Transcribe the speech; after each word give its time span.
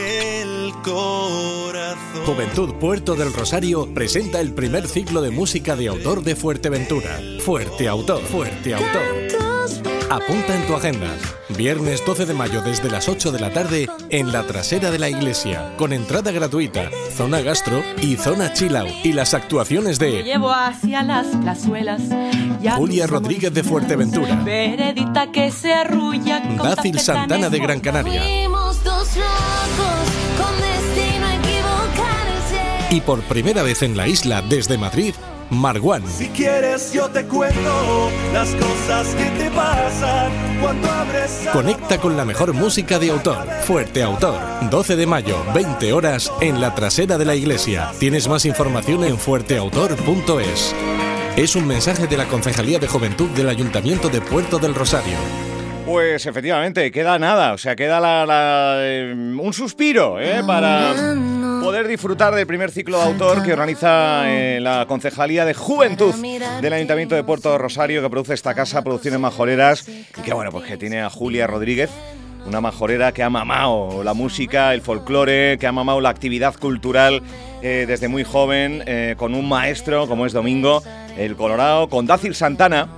el 0.00 0.72
corazón. 0.82 2.24
Juventud 2.26 2.74
Puerto 2.74 3.14
del 3.14 3.32
Rosario 3.32 3.92
presenta 3.94 4.40
el 4.40 4.52
primer 4.52 4.86
ciclo 4.88 5.20
de 5.22 5.30
música 5.30 5.76
de 5.76 5.88
autor 5.88 6.22
de 6.22 6.36
Fuerteventura. 6.36 7.18
Fuerte 7.40 7.88
Autor, 7.88 8.22
Fuerte 8.22 8.74
Autor. 8.74 9.40
Apunta 10.10 10.56
en 10.56 10.66
tu 10.66 10.74
agenda. 10.74 11.06
Viernes 11.56 12.04
12 12.04 12.26
de 12.26 12.34
mayo 12.34 12.62
desde 12.62 12.90
las 12.90 13.08
8 13.08 13.30
de 13.30 13.38
la 13.38 13.52
tarde 13.52 13.88
en 14.08 14.32
la 14.32 14.44
trasera 14.44 14.90
de 14.90 14.98
la 14.98 15.08
iglesia, 15.08 15.72
con 15.76 15.92
entrada 15.92 16.32
gratuita, 16.32 16.90
zona 17.16 17.40
gastro 17.42 17.80
y 18.02 18.16
zona 18.16 18.52
chilau. 18.52 18.88
Y 19.04 19.12
las 19.12 19.34
actuaciones 19.34 20.00
de 20.00 20.24
llevo 20.24 20.50
hacia 20.50 21.04
las 21.04 21.28
plazuelas. 21.36 22.02
Julia 22.76 23.06
Rodríguez 23.06 23.54
de 23.54 23.62
Fuerteventura, 23.62 24.34
Veredita 24.44 25.30
que 25.30 25.52
se 25.52 25.72
arrulla. 25.72 26.42
con 26.42 26.68
Dácil 26.68 26.98
Santana 26.98 27.48
de. 27.48 27.60
Gran 27.60 27.78
Canaria 27.78 28.49
y 32.90 33.00
por 33.00 33.20
primera 33.22 33.62
vez 33.62 33.82
en 33.82 33.96
la 33.96 34.08
isla 34.08 34.42
desde 34.42 34.76
Madrid, 34.78 35.14
Marguán. 35.50 36.02
Si 36.06 36.28
quieres 36.28 36.92
yo 36.92 37.08
te 37.08 37.24
cuento 37.24 38.10
las 38.32 38.48
cosas 38.54 39.06
que 39.16 39.24
te 39.42 39.50
pasan 39.50 40.30
cuando 40.62 40.88
abres 40.90 41.48
Conecta 41.52 41.98
con 41.98 42.16
la 42.16 42.24
mejor 42.24 42.52
música 42.52 42.98
de 42.98 43.10
autor. 43.10 43.46
Fuerte 43.62 44.02
Autor. 44.02 44.38
12 44.70 44.96
de 44.96 45.06
mayo, 45.06 45.36
20 45.54 45.92
horas, 45.92 46.32
en 46.40 46.60
la 46.60 46.74
trasera 46.74 47.18
de 47.18 47.24
la 47.24 47.34
iglesia. 47.34 47.90
Tienes 47.98 48.28
más 48.28 48.44
información 48.44 49.02
en 49.04 49.18
fuerteautor.es. 49.18 50.74
Es 51.36 51.56
un 51.56 51.66
mensaje 51.66 52.06
de 52.06 52.16
la 52.16 52.26
Concejalía 52.26 52.78
de 52.78 52.86
Juventud 52.88 53.28
del 53.30 53.48
Ayuntamiento 53.48 54.08
de 54.08 54.20
Puerto 54.20 54.58
del 54.58 54.74
Rosario. 54.74 55.16
Pues 55.86 56.26
efectivamente, 56.26 56.92
queda 56.92 57.18
nada, 57.18 57.52
o 57.52 57.58
sea, 57.58 57.74
queda 57.74 57.98
la- 57.98 58.24
la, 58.24 58.74
eh, 58.80 59.12
un 59.12 59.52
suspiro 59.52 60.20
¿eh? 60.20 60.40
para 60.46 60.92
poder 61.60 61.86
disfrutar 61.86 62.34
del 62.34 62.46
primer 62.46 62.70
ciclo 62.70 62.98
de 62.98 63.04
autor 63.04 63.42
que 63.42 63.52
organiza 63.52 64.30
eh, 64.30 64.60
la 64.60 64.86
Concejalía 64.86 65.44
de 65.44 65.54
Juventud 65.54 66.14
del 66.60 66.72
Ayuntamiento 66.72 67.14
de 67.14 67.22
Puerto 67.22 67.56
Rosario, 67.58 68.02
que 68.02 68.10
produce 68.10 68.34
esta 68.34 68.54
casa, 68.54 68.82
Producciones 68.82 69.20
Majoreras, 69.20 69.86
y 69.88 70.22
que 70.22 70.32
bueno, 70.32 70.50
pues 70.50 70.66
que 70.66 70.76
tiene 70.76 71.00
a 71.00 71.10
Julia 71.10 71.46
Rodríguez, 71.46 71.90
una 72.46 72.60
majorera 72.60 73.12
que 73.12 73.22
ha 73.22 73.30
mamado 73.30 74.02
la 74.02 74.14
música, 74.14 74.72
el 74.72 74.80
folclore, 74.80 75.58
que 75.58 75.66
ha 75.66 75.72
mamado 75.72 76.00
la 76.00 76.08
actividad 76.08 76.54
cultural 76.54 77.22
eh, 77.62 77.84
desde 77.86 78.08
muy 78.08 78.24
joven, 78.24 78.82
eh, 78.86 79.14
con 79.18 79.34
un 79.34 79.48
maestro 79.48 80.08
como 80.08 80.26
es 80.26 80.32
Domingo, 80.32 80.82
el 81.18 81.36
Colorado, 81.36 81.88
con 81.88 82.06
Dácil 82.06 82.34
Santana, 82.34 82.88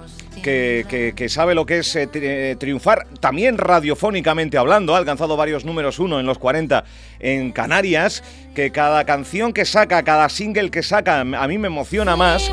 que, 0.42 1.26
sabe 1.28 1.54
lo 1.54 1.66
que 1.66 1.78
es 1.78 1.96
eh, 1.96 2.08
eh, 2.14 2.56
triunfar 2.58 3.06
también 3.20 3.58
radiofónicamente 3.58 4.58
hablando, 4.58 4.94
ha 4.94 4.98
alcanzado 4.98 5.36
varios 5.36 5.64
números 5.64 5.98
uno 5.98 6.18
en 6.20 6.26
los 6.26 6.38
40 6.38 6.84
en 7.20 7.52
Canarias, 7.52 8.22
que 8.54 8.70
cada 8.70 9.04
canción 9.04 9.52
que 9.52 9.64
saca, 9.64 10.02
cada 10.02 10.28
single 10.28 10.70
que 10.70 10.82
saca, 10.82 11.20
a 11.20 11.48
mí 11.48 11.58
me 11.58 11.68
emociona 11.68 12.16
más, 12.16 12.50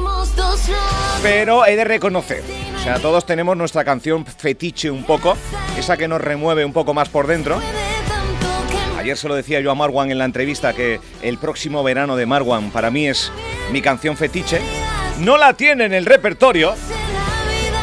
pero 1.22 1.66
he 1.66 1.76
de 1.76 1.84
reconocer, 1.84 2.44
o 2.76 2.84
sea, 2.84 3.00
todos 3.00 3.26
tenemos 3.26 3.58
nuestra 3.58 3.84
canción 3.84 4.26
fetiche 4.26 4.92
un 4.92 5.04
poco, 5.04 5.38
esa 5.78 5.98
que 5.98 6.08
nos 6.08 6.22
remueve 6.22 6.66
un 6.66 6.74
poco 6.74 6.94
más 6.94 7.10
por 7.10 7.28
dentro. 7.28 7.60
Ayer 8.98 9.16
se 9.16 9.30
lo 9.30 9.36
decía 9.36 9.62
yo 9.62 9.72
a 9.72 9.76
Marwan 9.76 10.12
en 10.12 10.18
la 10.18 10.26
entrevista 10.26 10.74
que 10.74 11.00
el 11.22 11.38
próximo 11.38 11.84
verano 11.84 12.18
de 12.18 12.26
Marwan 12.26 12.70
para 12.70 12.92
mí 12.92 13.08
es 13.08 13.32
mi 13.72 13.82
canción 13.82 14.18
fetiche. 14.18 14.60
No 15.20 15.38
la 15.38 15.54
tiene 15.54 15.86
en 15.86 15.94
el 15.94 16.06
repertorio, 16.06 16.76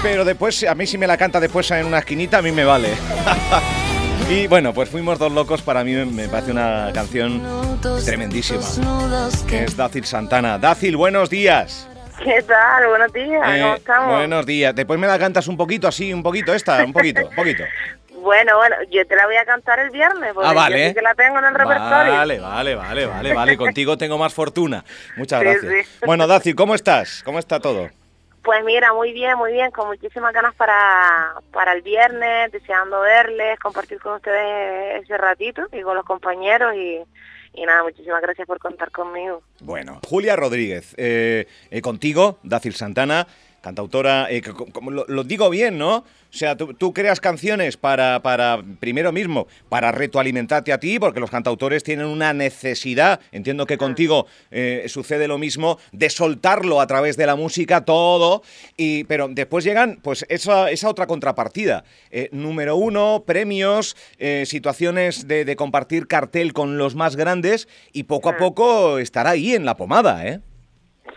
pero 0.02 0.24
después, 0.24 0.64
a 0.64 0.74
mí 0.74 0.86
si 0.86 0.98
me 0.98 1.06
la 1.06 1.16
canta 1.16 1.40
después 1.40 1.70
en 1.70 1.86
una 1.86 1.98
esquinita, 1.98 2.38
a 2.38 2.42
mí 2.42 2.52
me 2.52 2.64
vale. 2.64 2.90
y 4.30 4.46
bueno, 4.46 4.72
pues 4.72 4.88
fuimos 4.88 5.18
dos 5.18 5.32
locos, 5.32 5.62
para 5.62 5.82
mí 5.84 5.92
me 5.94 6.28
parece 6.28 6.52
una 6.52 6.90
canción 6.94 7.42
tremendísima. 8.04 8.60
que 9.48 9.64
es 9.64 9.76
Dácil 9.76 10.04
Santana. 10.04 10.58
Dácil, 10.58 10.96
buenos 10.96 11.30
días. 11.30 11.88
¿Qué 12.22 12.40
tal? 12.42 12.86
Buenos 12.88 13.12
días, 13.12 13.42
Eh, 13.46 13.60
¿cómo 13.62 13.74
estamos? 13.74 14.14
buenos 14.16 14.46
días. 14.46 14.74
Después 14.74 14.98
me 14.98 15.06
la 15.06 15.18
cantas 15.18 15.48
un 15.48 15.56
poquito 15.56 15.86
así, 15.86 16.12
un 16.14 16.22
poquito 16.22 16.54
esta, 16.54 16.82
un 16.84 16.92
poquito, 16.92 17.26
un 17.28 17.34
poquito. 17.34 17.64
Bueno, 18.18 18.56
bueno, 18.56 18.74
yo 18.90 19.06
te 19.06 19.14
la 19.14 19.24
voy 19.26 19.36
a 19.36 19.44
cantar 19.44 19.78
el 19.78 19.90
viernes, 19.90 20.32
porque 20.34 20.48
Ah, 20.48 20.52
vale. 20.52 20.82
yo 20.82 20.88
sí 20.88 20.94
que 20.96 21.02
la 21.02 21.14
tengo 21.14 21.38
en 21.38 21.44
el 21.44 21.54
repertorio. 21.54 22.12
Vale, 22.12 22.40
vale, 22.40 22.74
vale, 22.74 23.06
vale, 23.06 23.32
vale. 23.32 23.56
Contigo 23.56 23.96
tengo 23.96 24.18
más 24.18 24.34
fortuna. 24.34 24.84
Muchas 25.16 25.38
Sí, 25.38 25.44
gracias. 25.46 25.72
sí. 25.86 25.98
Bueno, 26.04 26.26
Dácil, 26.26 26.56
¿cómo 26.56 26.74
estás? 26.74 27.22
¿Cómo 27.24 27.38
está 27.38 27.60
todo? 27.60 27.88
Pues 28.46 28.64
mira, 28.64 28.92
muy 28.92 29.12
bien, 29.12 29.36
muy 29.36 29.50
bien, 29.50 29.72
con 29.72 29.88
muchísimas 29.88 30.32
ganas 30.32 30.54
para, 30.54 31.34
para 31.52 31.72
el 31.72 31.82
viernes, 31.82 32.52
deseando 32.52 33.00
verles, 33.00 33.58
compartir 33.58 33.98
con 33.98 34.14
ustedes 34.14 35.02
ese 35.02 35.18
ratito 35.18 35.62
y 35.72 35.82
con 35.82 35.96
los 35.96 36.04
compañeros 36.04 36.72
y, 36.76 37.00
y 37.54 37.66
nada, 37.66 37.82
muchísimas 37.82 38.22
gracias 38.22 38.46
por 38.46 38.60
contar 38.60 38.92
conmigo. 38.92 39.42
Bueno, 39.62 39.98
Julia 40.06 40.36
Rodríguez, 40.36 40.94
eh, 40.96 41.48
eh, 41.72 41.82
contigo, 41.82 42.38
Dácil 42.44 42.74
Santana, 42.74 43.26
cantautora, 43.66 44.30
eh, 44.30 44.42
como 44.72 44.92
lo, 44.92 45.04
lo 45.08 45.24
digo 45.24 45.50
bien, 45.50 45.76
¿no? 45.76 45.96
O 45.96 46.38
sea, 46.38 46.56
tú, 46.56 46.72
tú 46.74 46.92
creas 46.92 47.20
canciones 47.20 47.76
para, 47.76 48.20
para, 48.20 48.62
primero 48.78 49.10
mismo, 49.10 49.48
para 49.68 49.90
retroalimentarte 49.90 50.72
a 50.72 50.78
ti, 50.78 51.00
porque 51.00 51.18
los 51.18 51.30
cantautores 51.30 51.82
tienen 51.82 52.06
una 52.06 52.32
necesidad, 52.32 53.18
entiendo 53.32 53.66
que 53.66 53.76
contigo 53.76 54.28
eh, 54.52 54.84
sucede 54.86 55.26
lo 55.26 55.38
mismo, 55.38 55.80
de 55.90 56.10
soltarlo 56.10 56.80
a 56.80 56.86
través 56.86 57.16
de 57.16 57.26
la 57.26 57.34
música, 57.34 57.84
todo, 57.84 58.42
y, 58.76 59.02
pero 59.04 59.26
después 59.28 59.64
llegan, 59.64 59.98
pues, 60.00 60.24
esa, 60.28 60.70
esa 60.70 60.88
otra 60.88 61.08
contrapartida. 61.08 61.82
Eh, 62.12 62.28
número 62.30 62.76
uno, 62.76 63.24
premios, 63.26 63.96
situaciones 64.44 65.26
de, 65.26 65.44
de 65.44 65.56
compartir 65.56 66.06
cartel 66.06 66.52
con 66.52 66.78
los 66.78 66.94
más 66.94 67.16
grandes, 67.16 67.66
y 67.92 68.04
poco 68.04 68.28
a 68.28 68.36
poco 68.36 68.98
estará 68.98 69.30
ahí 69.30 69.56
en 69.56 69.64
la 69.64 69.76
pomada, 69.76 70.24
¿eh? 70.24 70.40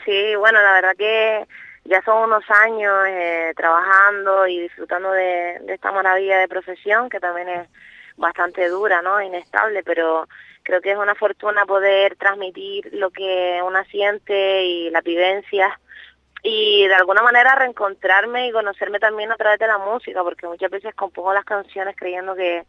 Sí, 0.05 0.35
bueno, 0.39 0.61
la 0.63 0.71
verdad 0.73 0.95
que 0.97 1.45
ya 1.89 2.03
son 2.03 2.23
unos 2.23 2.43
años 2.51 2.93
eh, 3.07 3.51
trabajando 3.55 4.47
y 4.47 4.61
disfrutando 4.61 5.11
de, 5.11 5.59
esta 5.69 5.91
maravilla 5.91 6.37
de 6.37 6.47
profesión 6.47 7.09
que 7.09 7.19
también 7.19 7.49
es 7.49 7.67
bastante 8.15 8.67
dura, 8.69 9.01
¿no? 9.01 9.19
Inestable, 9.19 9.81
pero 9.83 10.27
creo 10.61 10.81
que 10.81 10.91
es 10.91 10.97
una 10.97 11.15
fortuna 11.15 11.65
poder 11.65 12.15
transmitir 12.15 12.89
lo 12.93 13.09
que 13.09 13.59
una 13.65 13.83
siente 13.85 14.65
y 14.65 14.91
la 14.91 15.01
vivencia 15.01 15.79
y 16.43 16.87
de 16.87 16.93
alguna 16.93 17.23
manera 17.23 17.55
reencontrarme 17.55 18.47
y 18.47 18.51
conocerme 18.51 18.99
también 18.99 19.31
a 19.31 19.35
través 19.35 19.59
de 19.59 19.67
la 19.67 19.79
música, 19.79 20.23
porque 20.23 20.47
muchas 20.47 20.69
veces 20.69 20.93
compongo 20.93 21.33
las 21.33 21.43
canciones 21.43 21.95
creyendo 21.97 22.35
que, 22.35 22.65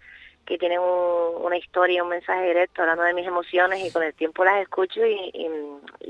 que 0.47 0.59
tienen 0.59 0.79
un- 0.81 1.45
una 1.45 1.57
historia, 1.57 2.03
un 2.03 2.09
mensaje 2.11 2.45
directo, 2.47 2.83
hablando 2.83 3.05
de 3.05 3.15
mis 3.15 3.27
emociones 3.27 3.85
y 3.85 3.91
con 3.93 4.03
el 4.03 4.15
tiempo 4.15 4.45
las 4.45 4.61
escucho 4.63 5.05
y, 5.07 5.31
y, 5.33 5.49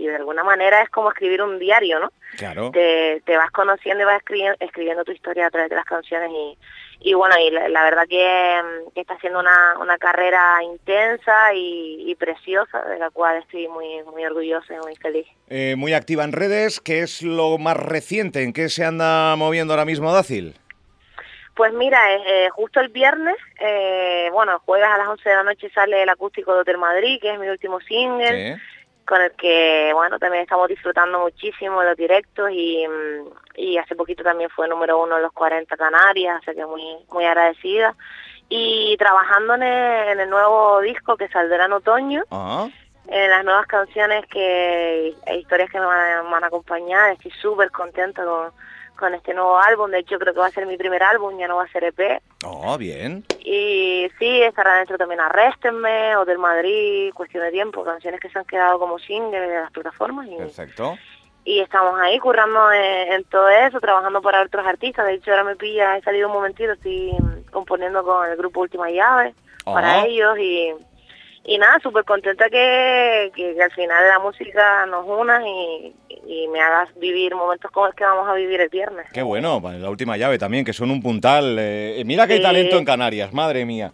y 0.03 0.07
de 0.07 0.17
alguna 0.17 0.43
manera 0.45 0.83
es 0.83 0.89
como 0.91 1.11
escribir 1.11 1.43
un 1.43 1.59
diario, 1.59 2.01
¿no? 2.01 2.11
Claro. 2.37 2.71
Te, 2.71 3.23
te 3.27 3.37
vas 3.37 3.51
conociendo 3.51 4.03
y 4.03 4.07
vas 4.07 4.19
escribiendo, 4.19 4.57
escribiendo 4.61 5.05
tu 5.05 5.13
historia 5.13 5.47
a 5.47 5.51
través 5.51 5.69
de 5.71 5.77
las 5.77 5.85
canciones 5.85 6.31
y, 6.33 6.59
y 7.03 7.15
bueno, 7.15 7.35
y 7.39 7.51
la, 7.51 7.69
la 7.69 7.83
verdad 7.85 8.05
que, 8.09 8.61
mm, 8.63 8.91
que 8.95 9.01
está 9.03 9.19
siendo 9.21 9.41
una, 9.41 9.77
una 9.81 9.99
carrera 9.99 10.63
intensa 10.63 11.53
y, 11.55 12.11
y 12.11 12.15
preciosa, 12.15 12.83
de 12.87 12.99
la 12.99 13.11
cual 13.11 13.39
estoy 13.39 13.69
muy, 13.69 14.03
muy 14.05 14.25
orgullosa 14.25 14.75
y 14.75 14.79
muy 14.79 14.97
feliz. 14.97 15.27
Eh, 15.49 15.75
muy 15.77 15.93
activa 15.93 16.25
en 16.25 16.33
redes, 16.33 16.81
¿qué 16.81 17.01
es 17.01 17.23
lo 17.23 17.59
más 17.59 17.77
reciente? 17.77 18.43
¿En 18.43 18.53
qué 18.53 18.69
se 18.69 18.85
anda 18.85 19.35
moviendo 19.37 19.73
ahora 19.75 19.85
mismo 19.85 20.13
Dácil? 20.13 20.55
Pues 21.55 21.73
mira, 21.73 21.99
eh, 22.15 22.49
justo 22.51 22.81
el 22.81 22.89
viernes, 22.89 23.37
eh, 23.59 24.31
bueno, 24.33 24.53
el 24.53 24.59
jueves 24.59 24.89
a 24.89 24.97
las 24.99 25.09
11 25.09 25.29
de 25.29 25.35
la 25.37 25.43
noche 25.43 25.71
sale 25.71 26.03
el 26.03 26.09
acústico 26.09 26.55
de 26.55 26.61
Hotel 26.61 26.79
Madrid, 26.79 27.19
que 27.21 27.33
es 27.33 27.39
mi 27.39 27.49
último 27.49 27.81
single, 27.81 28.55
Sí. 28.57 28.63
con 29.05 29.21
el 29.21 29.33
que, 29.33 29.91
bueno, 29.93 30.19
también 30.19 30.43
estamos 30.45 30.69
disfrutando 30.69 31.19
muchísimo 31.19 31.83
los 31.83 31.97
directos 31.97 32.51
y, 32.53 32.87
mm, 32.87 33.29
y 33.57 33.77
hace 33.79 33.97
poquito 33.97 34.23
también 34.23 34.49
fue 34.51 34.69
número 34.69 35.03
uno 35.03 35.17
en 35.17 35.23
los 35.23 35.33
40 35.33 35.77
Canarias, 35.77 36.41
así 36.43 36.57
que 36.57 36.65
muy, 36.65 36.83
muy 37.11 37.25
agradecida. 37.27 37.95
Y 38.49 38.97
trabajando 38.99 39.55
en 39.55 39.63
el, 39.65 40.09
en 40.11 40.21
el 40.21 40.31
nuevo 40.31 40.81
disco 40.81 41.17
que 41.17 41.29
saldrá 41.29 41.67
en 41.67 41.73
otoño, 41.73 42.23
en 43.09 43.31
las 43.31 43.45
nuevas 43.45 43.67
canciones 43.67 44.25
que 44.27 45.15
e 45.27 45.37
historias 45.37 45.71
que 45.71 45.79
me 45.81 45.87
van, 45.87 45.99
a- 46.19 46.23
van 46.23 46.45
a 46.45 46.47
acompañar. 46.47 47.11
Estoy 47.13 47.33
súper 47.33 47.71
contenta 47.71 48.25
con, 48.25 48.53
con 49.01 49.15
este 49.15 49.35
nuevo 49.35 49.59
álbum. 49.59 49.91
De 49.91 49.99
hecho, 49.99 50.19
creo 50.19 50.33
que 50.33 50.39
va 50.41 50.47
a 50.47 50.51
ser 50.51 50.67
mi 50.67 50.77
primer 50.77 51.03
álbum, 51.03 51.37
ya 51.39 51.49
no 51.49 51.57
va 51.57 51.65
a 51.65 51.69
ser 51.73 51.83
EP. 51.85 52.23
oh, 52.45 52.79
bien. 52.79 53.25
Y 53.41 54.09
sí, 54.19 54.43
estará 54.43 54.75
dentro 54.77 54.97
también 54.97 55.21
Arréstenme, 55.21 56.15
Hotel 56.17 56.39
Madrid, 56.39 57.13
Cuestión 57.15 57.43
de 57.43 57.51
Tiempo, 57.51 57.83
canciones 57.83 58.21
que 58.21 58.29
se 58.31 58.39
han 58.39 58.45
quedado 58.45 58.79
como 58.79 58.99
single 59.01 59.41
de 59.41 59.61
las 59.63 59.73
plataformas. 59.73 60.29
Y, 60.29 60.37
Perfecto. 60.37 60.97
y 61.45 61.59
estamos 61.61 61.99
ahí 61.99 62.19
currando 62.21 62.71
en, 62.71 63.13
en 63.15 63.25
todo 63.25 63.49
eso, 63.49 63.81
trabajando 63.81 64.23
para 64.23 64.43
otros 64.43 64.65
artistas. 64.67 65.07
De 65.07 65.15
hecho, 65.15 65.31
ahora 65.33 65.45
me 65.45 65.57
pilla, 65.57 65.97
he 65.97 66.03
salido 66.03 66.29
un 66.29 66.35
momentito, 66.35 66.73
estoy 66.73 67.13
componiendo 67.51 68.05
con 68.05 68.29
el 68.29 68.37
grupo 68.37 68.61
Última 68.61 68.91
Llave 68.91 69.35
para 69.65 69.99
Ajá. 69.99 70.07
ellos 70.07 70.39
y, 70.39 70.73
y 71.45 71.59
nada, 71.59 71.79
súper 71.83 72.05
contenta 72.05 72.49
que, 72.51 73.33
que, 73.35 73.55
que 73.55 73.63
al 73.63 73.71
final 73.73 74.07
la 74.09 74.19
música 74.19 74.87
nos 74.87 75.07
una 75.07 75.41
y, 75.47 75.95
y 76.27 76.49
me 76.49 76.61
hagas 76.61 76.89
vivir 76.97 77.35
momentos 77.35 77.71
como 77.71 77.87
el 77.87 77.95
que 77.95 78.05
vamos 78.05 78.29
a 78.29 78.35
vivir 78.35 78.61
el 78.61 78.69
viernes. 78.69 79.07
Qué 79.13 79.23
bueno, 79.23 79.61
la 79.79 79.91
última 79.91 80.17
llave 80.17 80.39
también, 80.39 80.65
que 80.65 80.73
son 80.73 80.91
un 80.91 81.03
puntal. 81.03 81.57
eh, 81.59 82.03
mira 82.05 82.27
hay 82.35 82.37
Sí. 82.39 82.43
talento 82.43 82.79
en 82.79 82.85
Canarias, 82.85 83.33
madre 83.33 83.65
mía. 83.65 83.93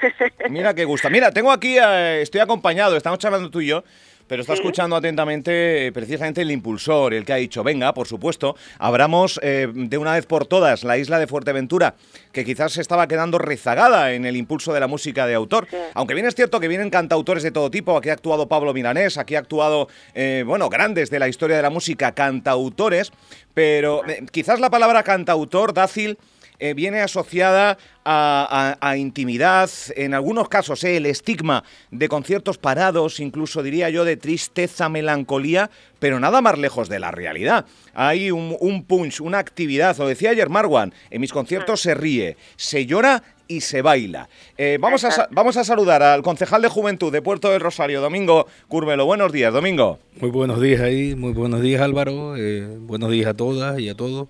Mira 0.50 0.74
qué 0.74 0.84
gusta. 0.84 1.08
Mira, 1.08 1.30
tengo 1.30 1.52
aquí, 1.52 1.76
eh, 1.78 2.22
estoy 2.22 2.40
acompañado, 2.40 2.96
estamos 2.96 3.20
charlando 3.20 3.50
tú 3.50 3.60
y 3.60 3.68
yo. 3.68 3.84
Pero 4.26 4.42
está 4.42 4.54
escuchando 4.54 4.96
atentamente 4.96 5.86
eh, 5.86 5.92
precisamente 5.92 6.42
el 6.42 6.50
impulsor, 6.50 7.14
el 7.14 7.24
que 7.24 7.32
ha 7.32 7.36
dicho, 7.36 7.62
venga, 7.62 7.92
por 7.92 8.06
supuesto, 8.06 8.56
abramos 8.78 9.38
eh, 9.42 9.68
de 9.72 9.98
una 9.98 10.14
vez 10.14 10.26
por 10.26 10.46
todas 10.46 10.84
la 10.84 10.98
isla 10.98 11.18
de 11.18 11.26
Fuerteventura, 11.26 11.94
que 12.32 12.44
quizás 12.44 12.72
se 12.72 12.80
estaba 12.80 13.06
quedando 13.08 13.38
rezagada 13.38 14.12
en 14.12 14.24
el 14.24 14.36
impulso 14.36 14.72
de 14.72 14.80
la 14.80 14.86
música 14.86 15.26
de 15.26 15.34
autor. 15.34 15.66
Aunque 15.94 16.14
bien 16.14 16.26
es 16.26 16.34
cierto 16.34 16.60
que 16.60 16.68
vienen 16.68 16.90
cantautores 16.90 17.42
de 17.42 17.50
todo 17.50 17.70
tipo, 17.70 17.96
aquí 17.96 18.08
ha 18.08 18.14
actuado 18.14 18.48
Pablo 18.48 18.72
Milanés, 18.72 19.18
aquí 19.18 19.34
ha 19.34 19.40
actuado, 19.40 19.88
eh, 20.14 20.44
bueno, 20.46 20.68
grandes 20.68 21.10
de 21.10 21.18
la 21.18 21.28
historia 21.28 21.56
de 21.56 21.62
la 21.62 21.70
música, 21.70 22.12
cantautores, 22.12 23.12
pero 23.54 24.02
quizás 24.30 24.60
la 24.60 24.70
palabra 24.70 25.02
cantautor, 25.02 25.74
Dácil, 25.74 26.18
eh, 26.62 26.74
viene 26.74 27.00
asociada 27.00 27.76
a, 28.04 28.94
intimidad, 28.96 29.68
en 29.96 30.14
algunos 30.14 30.48
casos 30.48 30.84
eh, 30.84 30.96
el 30.96 31.06
estigma 31.06 31.64
de 31.90 32.08
conciertos 32.08 32.56
parados, 32.56 33.18
incluso 33.18 33.64
diría 33.64 33.90
yo 33.90 34.04
de 34.04 34.16
tristeza, 34.16 34.88
melancolía, 34.88 35.70
pero 35.98 36.20
nada 36.20 36.40
más 36.40 36.56
lejos 36.56 36.88
de 36.88 37.00
la 37.00 37.10
realidad. 37.10 37.66
Hay 37.94 38.30
un, 38.30 38.84
punch, 38.86 39.20
una 39.20 39.40
actividad, 39.40 39.96
lo 39.98 40.06
decía 40.06 40.30
ayer 40.30 40.50
Marwan, 40.50 40.94
en 41.10 41.20
mis 41.20 41.32
conciertos 41.32 41.80
se 41.80 41.94
ríe, 41.94 42.36
se 42.54 42.86
llora 42.86 43.24
y 43.48 43.62
se 43.62 43.82
baila. 43.82 44.28
Eh, 44.56 44.78
vamos, 44.80 45.02
a, 45.02 45.26
vamos 45.32 45.56
a 45.56 45.64
saludar 45.64 46.04
al 46.04 46.22
concejal 46.22 46.62
de 46.62 46.68
Juventud 46.68 47.12
de 47.12 47.22
Puerto 47.22 47.50
del 47.50 47.60
Rosario, 47.60 48.00
Domingo 48.00 48.46
Curvelo. 48.68 49.04
Buenos 49.04 49.32
días, 49.32 49.52
Domingo. 49.52 49.98
Muy 50.20 50.30
buenos 50.30 50.60
días 50.60 50.80
ahí, 50.80 51.16
muy 51.16 51.32
buenos 51.32 51.60
días 51.60 51.82
Álvaro, 51.82 52.36
buenos 52.82 53.10
días 53.10 53.26
a 53.26 53.34
todas 53.34 53.80
y 53.80 53.88
a 53.88 53.96
todos. 53.96 54.28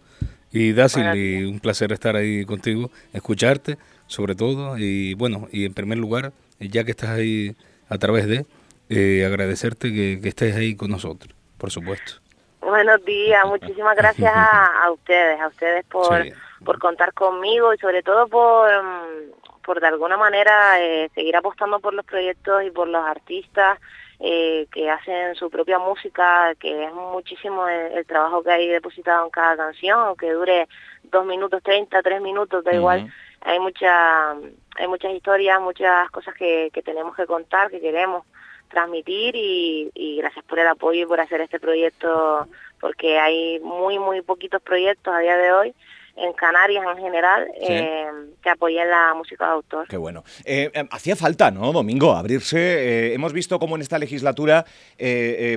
Y 0.53 0.73
Dacil, 0.73 1.47
un 1.47 1.61
placer 1.61 1.93
estar 1.93 2.15
ahí 2.15 2.45
contigo, 2.45 2.91
escucharte 3.13 3.79
sobre 4.07 4.35
todo. 4.35 4.77
Y 4.79 5.15
bueno, 5.15 5.49
y 5.51 5.65
en 5.65 5.75
primer 5.75 5.99
lugar, 5.99 6.33
ya 6.61 6.85
que 6.85 6.91
estás 6.93 7.11
ahí 7.11 7.57
a 7.89 7.99
través 7.99 8.27
de, 8.29 8.45
eh, 8.91 9.25
agradecerte 9.25 9.93
que, 9.93 10.21
estés 10.29 10.55
ahí 10.55 10.77
con 10.77 10.91
nosotros, 10.91 11.35
por 11.59 11.71
supuesto. 11.71 12.15
Buenos 12.61 13.05
días, 13.05 13.45
muchísimas 13.47 13.97
gracias 13.97 14.33
a, 14.35 14.91
ustedes, 14.93 15.41
a 15.41 15.49
ustedes 15.49 15.85
por, 15.87 16.25
por 16.65 16.79
contar 16.79 17.13
conmigo 17.13 17.75
y 17.75 17.79
sobre 17.79 18.03
todo 18.03 18.29
por, 18.29 18.71
mm, 18.71 19.63
por 19.65 19.81
de 19.81 19.89
alguna 19.89 20.17
manera 20.17 20.81
eh, 20.81 21.11
seguir 21.15 21.35
apostando 21.37 21.81
por 21.81 21.95
los 21.95 22.05
proyectos 22.05 22.63
y 22.65 22.71
por 22.71 22.87
los 22.87 23.05
artistas 23.05 23.79
eh, 24.21 24.67
que 24.73 24.91
hacen 24.91 25.35
su 25.35 25.51
propia 25.51 25.79
música, 25.79 26.55
que 26.59 26.85
es 26.85 26.93
muchísimo 26.93 27.67
el, 27.69 28.05
trabajo 28.07 28.43
que 28.43 28.51
hay 28.53 28.69
depositado 28.69 29.25
en 29.25 29.31
cada 29.31 29.57
canción, 29.57 29.99
aunque 30.01 30.31
dure 30.33 30.69
dos 31.05 31.27
minutos 31.27 31.63
treinta, 31.63 32.03
tres 32.03 32.21
minutos, 32.21 32.65
da 32.65 32.75
igual. 32.75 33.13
Hay 33.41 33.59
mucha, 33.59 34.33
hay 34.33 34.87
muchas 34.89 35.13
historias, 35.13 35.61
muchas 35.61 36.11
cosas 36.11 36.35
que, 36.35 36.71
que 36.73 36.83
tenemos 36.83 37.17
que 37.17 37.27
contar, 37.27 37.71
que 37.71 37.81
queremos 37.81 38.25
transmitir 38.69 39.35
y, 39.37 39.91
y 39.95 40.17
gracias 40.19 40.45
por 40.45 40.59
el 40.59 40.67
apoyo 40.67 41.03
y 41.03 41.07
por 41.07 41.21
hacer 41.21 41.41
este 41.41 41.61
proyecto, 41.61 42.47
porque 42.81 43.19
hay 43.19 43.61
muy, 43.61 43.99
muy 43.99 44.23
poquitos 44.23 44.63
proyectos 44.63 45.13
a 45.15 45.19
día 45.19 45.37
de 45.37 45.53
hoy 45.53 45.75
en 46.17 46.33
Canarias 46.35 46.85
en 46.95 47.03
general 47.03 47.49
eh, 47.61 48.07
que 48.43 48.51
apoyen 48.51 48.89
la 48.91 49.15
música 49.15 49.47
de 49.47 49.53
autor. 49.53 49.89
Qué 49.89 49.97
bueno. 49.97 50.25
Eh, 50.45 50.71
em, 50.75 50.87
hacía 50.91 51.17
falta, 51.17 51.51
¿no, 51.51 51.73
Domingo, 51.73 52.13
abrirse? 52.13 52.59
Eh, 52.59 53.15
hemos 53.15 53.33
visto 53.33 53.59
cómo 53.59 53.77
en 53.77 53.83
esta 53.83 53.99
legislatura 53.99 54.65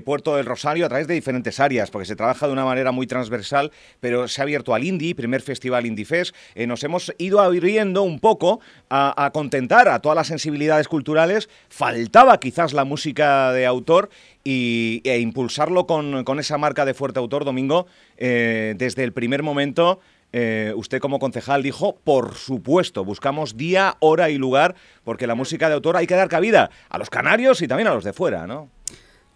Puerto 0.03 0.35
del 0.35 0.45
Rosario, 0.45 0.85
a 0.85 0.89
través 0.89 1.07
de 1.07 1.13
diferentes 1.13 1.59
áreas, 1.59 1.91
porque 1.91 2.05
se 2.05 2.15
trabaja 2.15 2.47
de 2.47 2.53
una 2.53 2.65
manera 2.65 2.91
muy 2.91 3.05
transversal, 3.05 3.71
pero 3.99 4.27
se 4.27 4.41
ha 4.41 4.43
abierto 4.43 4.73
al 4.73 4.83
Indie, 4.83 5.13
primer 5.13 5.41
festival 5.41 5.85
Indie 5.85 6.05
Fest, 6.05 6.35
nos 6.55 6.83
hemos 6.83 7.13
ido 7.17 7.39
abriendo 7.41 8.01
un 8.01 8.19
poco 8.19 8.59
a, 8.89 9.29
contentar 9.33 9.87
a 9.87 9.99
todas 9.99 10.15
las 10.15 10.27
sensibilidades 10.27 10.87
culturales. 10.87 11.49
Faltaba 11.69 12.39
quizás 12.39 12.73
la 12.73 12.85
música 12.85 13.51
de 13.51 13.65
autor 13.65 14.09
y, 14.43 15.01
e 15.03 15.19
impulsarlo 15.19 15.85
con, 15.85 16.23
con, 16.23 16.39
esa 16.39 16.57
marca 16.57 16.85
de 16.85 16.93
fuerte 16.93 17.19
autor, 17.19 17.45
Domingo, 17.45 17.85
desde 18.17 19.03
el 19.03 19.13
primer 19.13 19.43
momento 19.43 19.99
eh, 20.37 20.73
usted 20.75 20.99
como 20.99 21.17
concejal 21.17 21.63
dijo, 21.63 21.95
por 22.03 22.35
supuesto, 22.35 23.05
buscamos 23.05 23.55
día, 23.55 23.95
hora 24.01 24.29
y 24.29 24.37
lugar, 24.37 24.75
porque 25.05 25.27
la 25.27 25.33
música 25.33 25.69
de 25.69 25.75
autor 25.75 25.95
hay 25.95 26.07
que 26.07 26.15
dar 26.15 26.27
cabida 26.27 26.69
a 26.89 26.97
los 26.97 27.09
canarios 27.09 27.61
y 27.61 27.69
también 27.69 27.87
a 27.87 27.93
los 27.93 28.03
de 28.03 28.11
fuera, 28.11 28.45
¿no? 28.45 28.69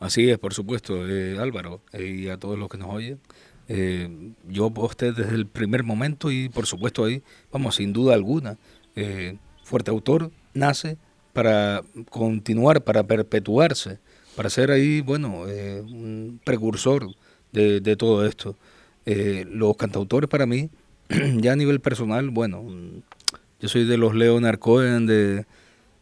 Así 0.01 0.29
es, 0.29 0.37
por 0.37 0.53
supuesto, 0.53 1.07
eh, 1.07 1.37
Álvaro, 1.39 1.79
eh, 1.93 2.03
y 2.03 2.27
a 2.27 2.35
todos 2.35 2.59
los 2.59 2.67
que 2.67 2.77
nos 2.77 2.93
oyen. 2.93 3.17
yo 4.49 4.73
usted 4.75 5.15
desde 5.15 5.35
el 5.35 5.45
primer 5.45 5.85
momento 5.85 6.31
y 6.31 6.49
por 6.49 6.65
supuesto 6.65 7.05
ahí, 7.05 7.23
vamos, 7.49 7.75
sin 7.75 7.93
duda 7.93 8.13
alguna, 8.13 8.57
Fuerte 9.63 9.91
Autor 9.91 10.31
nace 10.53 10.97
para 11.31 11.81
continuar, 12.09 12.83
para 12.83 13.03
perpetuarse, 13.03 13.99
para 14.35 14.49
ser 14.49 14.69
ahí, 14.69 14.99
bueno, 14.99 15.43
un 15.43 16.41
precursor 16.43 17.07
de, 17.53 17.79
de 17.79 17.95
todo 17.95 18.25
esto. 18.25 18.57
los 19.05 19.77
cantautores 19.77 20.29
para 20.29 20.45
mí 20.45 20.69
ya 21.37 21.53
a 21.53 21.55
nivel 21.55 21.79
personal, 21.79 22.29
bueno, 22.29 22.65
yo 23.59 23.67
soy 23.67 23.85
de 23.85 23.97
los 23.97 24.15
Leonard 24.15 24.59
Cohen, 24.59 25.05
de, 25.05 25.45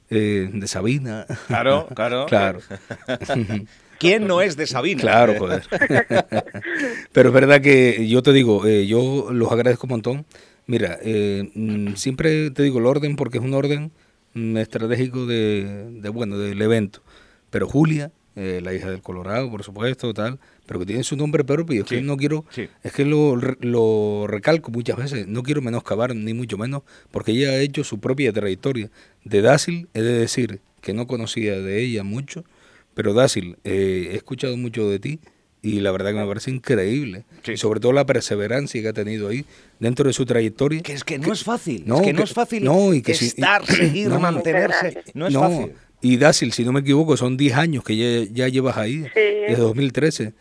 eh, 0.09 0.49
de 0.51 0.67
Sabina. 0.67 1.25
Claro, 1.47 1.87
claro. 1.95 2.25
claro. 2.29 2.59
¿Quién 3.99 4.27
no 4.27 4.41
es 4.41 4.55
de 4.57 4.67
Sabina? 4.67 5.01
Claro, 5.01 5.35
joder. 5.39 5.63
Pero 7.11 7.29
es 7.29 7.33
verdad 7.33 7.61
que 7.61 8.07
yo 8.07 8.21
te 8.21 8.31
digo, 8.31 8.65
eh, 8.67 8.85
yo 8.85 9.29
los 9.31 9.51
agradezco 9.51 9.87
un 9.87 9.91
montón. 9.91 10.25
Mira, 10.67 10.99
eh, 11.01 11.49
mm, 11.55 11.95
siempre 11.95 12.51
te 12.51 12.61
digo 12.61 12.77
el 12.77 12.85
orden 12.85 13.15
porque 13.15 13.39
es 13.39 13.43
un 13.43 13.53
orden 13.55 13.91
estratégico 14.35 15.25
de, 15.25 15.87
de 15.93 16.09
bueno, 16.09 16.37
del 16.37 16.61
evento. 16.61 17.01
Pero 17.49 17.67
Julia, 17.67 18.11
la 18.37 18.73
hija 18.73 18.89
del 18.91 19.01
Colorado, 19.01 19.49
por 19.49 19.63
supuesto, 19.63 20.13
tal, 20.13 20.39
pero 20.67 20.79
que 20.79 20.85
tiene 20.85 21.03
su 21.03 21.15
nombre 21.15 21.43
propio. 21.43 21.81
Es 21.81 21.87
que 21.87 22.01
no 22.01 22.17
quiero, 22.17 22.45
es 22.83 22.93
que 22.93 23.03
lo, 23.03 23.35
lo, 23.35 24.27
recalco 24.27 24.71
muchas 24.71 24.97
veces, 24.97 25.27
no 25.27 25.41
quiero 25.41 25.61
menoscabar 25.61 26.15
ni 26.15 26.33
mucho 26.33 26.57
menos, 26.57 26.83
porque 27.11 27.31
ella 27.31 27.49
ha 27.49 27.59
hecho 27.59 27.83
su 27.83 27.99
propia 27.99 28.31
trayectoria. 28.31 28.89
De 29.23 29.41
Dácil, 29.41 29.87
he 29.93 30.01
de 30.01 30.13
decir 30.13 30.61
que 30.81 30.93
no 30.93 31.07
conocía 31.07 31.59
de 31.59 31.81
ella 31.81 32.03
mucho, 32.03 32.43
pero 32.93 33.13
Dácil, 33.13 33.57
eh, 33.63 34.09
he 34.11 34.15
escuchado 34.15 34.55
mucho 34.55 34.89
de 34.89 34.99
ti 34.99 35.19
y 35.61 35.79
la 35.79 35.91
verdad 35.91 36.11
que 36.11 36.19
me 36.19 36.27
parece 36.27 36.51
increíble. 36.51 37.25
Y 37.45 37.57
sobre 37.57 37.79
todo 37.79 37.91
la 37.91 38.05
perseverancia 38.05 38.81
que 38.81 38.87
ha 38.87 38.93
tenido 38.93 39.29
ahí 39.29 39.45
dentro 39.79 40.07
de 40.07 40.13
su 40.13 40.25
trayectoria. 40.25 40.81
Que 40.81 40.93
es 40.93 41.03
que 41.03 41.17
no 41.17 41.33
es 41.33 41.43
fácil, 41.43 41.83
no, 41.85 41.97
es 41.97 42.01
que, 42.03 42.13
no 42.13 42.23
es 42.23 42.33
fácil 42.33 42.63
no, 42.63 42.93
y 42.93 43.01
que 43.01 43.13
estar, 43.13 43.65
seguir, 43.67 44.09
mantenerse, 44.09 45.03
no 45.13 45.27
es 45.27 45.33
fácil. 45.33 45.73
Y 46.01 46.17
Dácil, 46.17 46.53
si 46.53 46.63
no 46.63 46.71
me 46.71 46.81
equivoco, 46.81 47.17
son 47.17 47.37
10 47.37 47.55
años 47.55 47.83
que 47.83 47.95
ya, 47.97 48.31
ya 48.31 48.47
llevas 48.47 48.77
ahí, 48.77 49.05
desde 49.15 49.57
2013. 49.57 50.33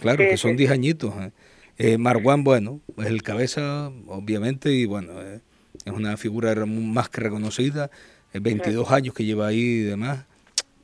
Claro, 0.00 0.18
que 0.18 0.36
son 0.36 0.56
10 0.56 0.70
añitos. 0.70 1.14
¿eh? 1.20 1.30
eh. 1.78 1.98
Marwan, 1.98 2.44
bueno, 2.44 2.80
es 2.98 3.06
el 3.06 3.22
cabeza, 3.22 3.92
obviamente, 4.08 4.72
y 4.72 4.86
bueno, 4.86 5.12
eh, 5.22 5.40
es 5.84 5.92
una 5.92 6.16
figura 6.16 6.54
más 6.66 7.08
que 7.08 7.20
reconocida, 7.20 7.90
22 8.34 8.90
años 8.90 9.14
que 9.14 9.24
lleva 9.24 9.48
ahí 9.48 9.60
y 9.60 9.82
demás, 9.82 10.24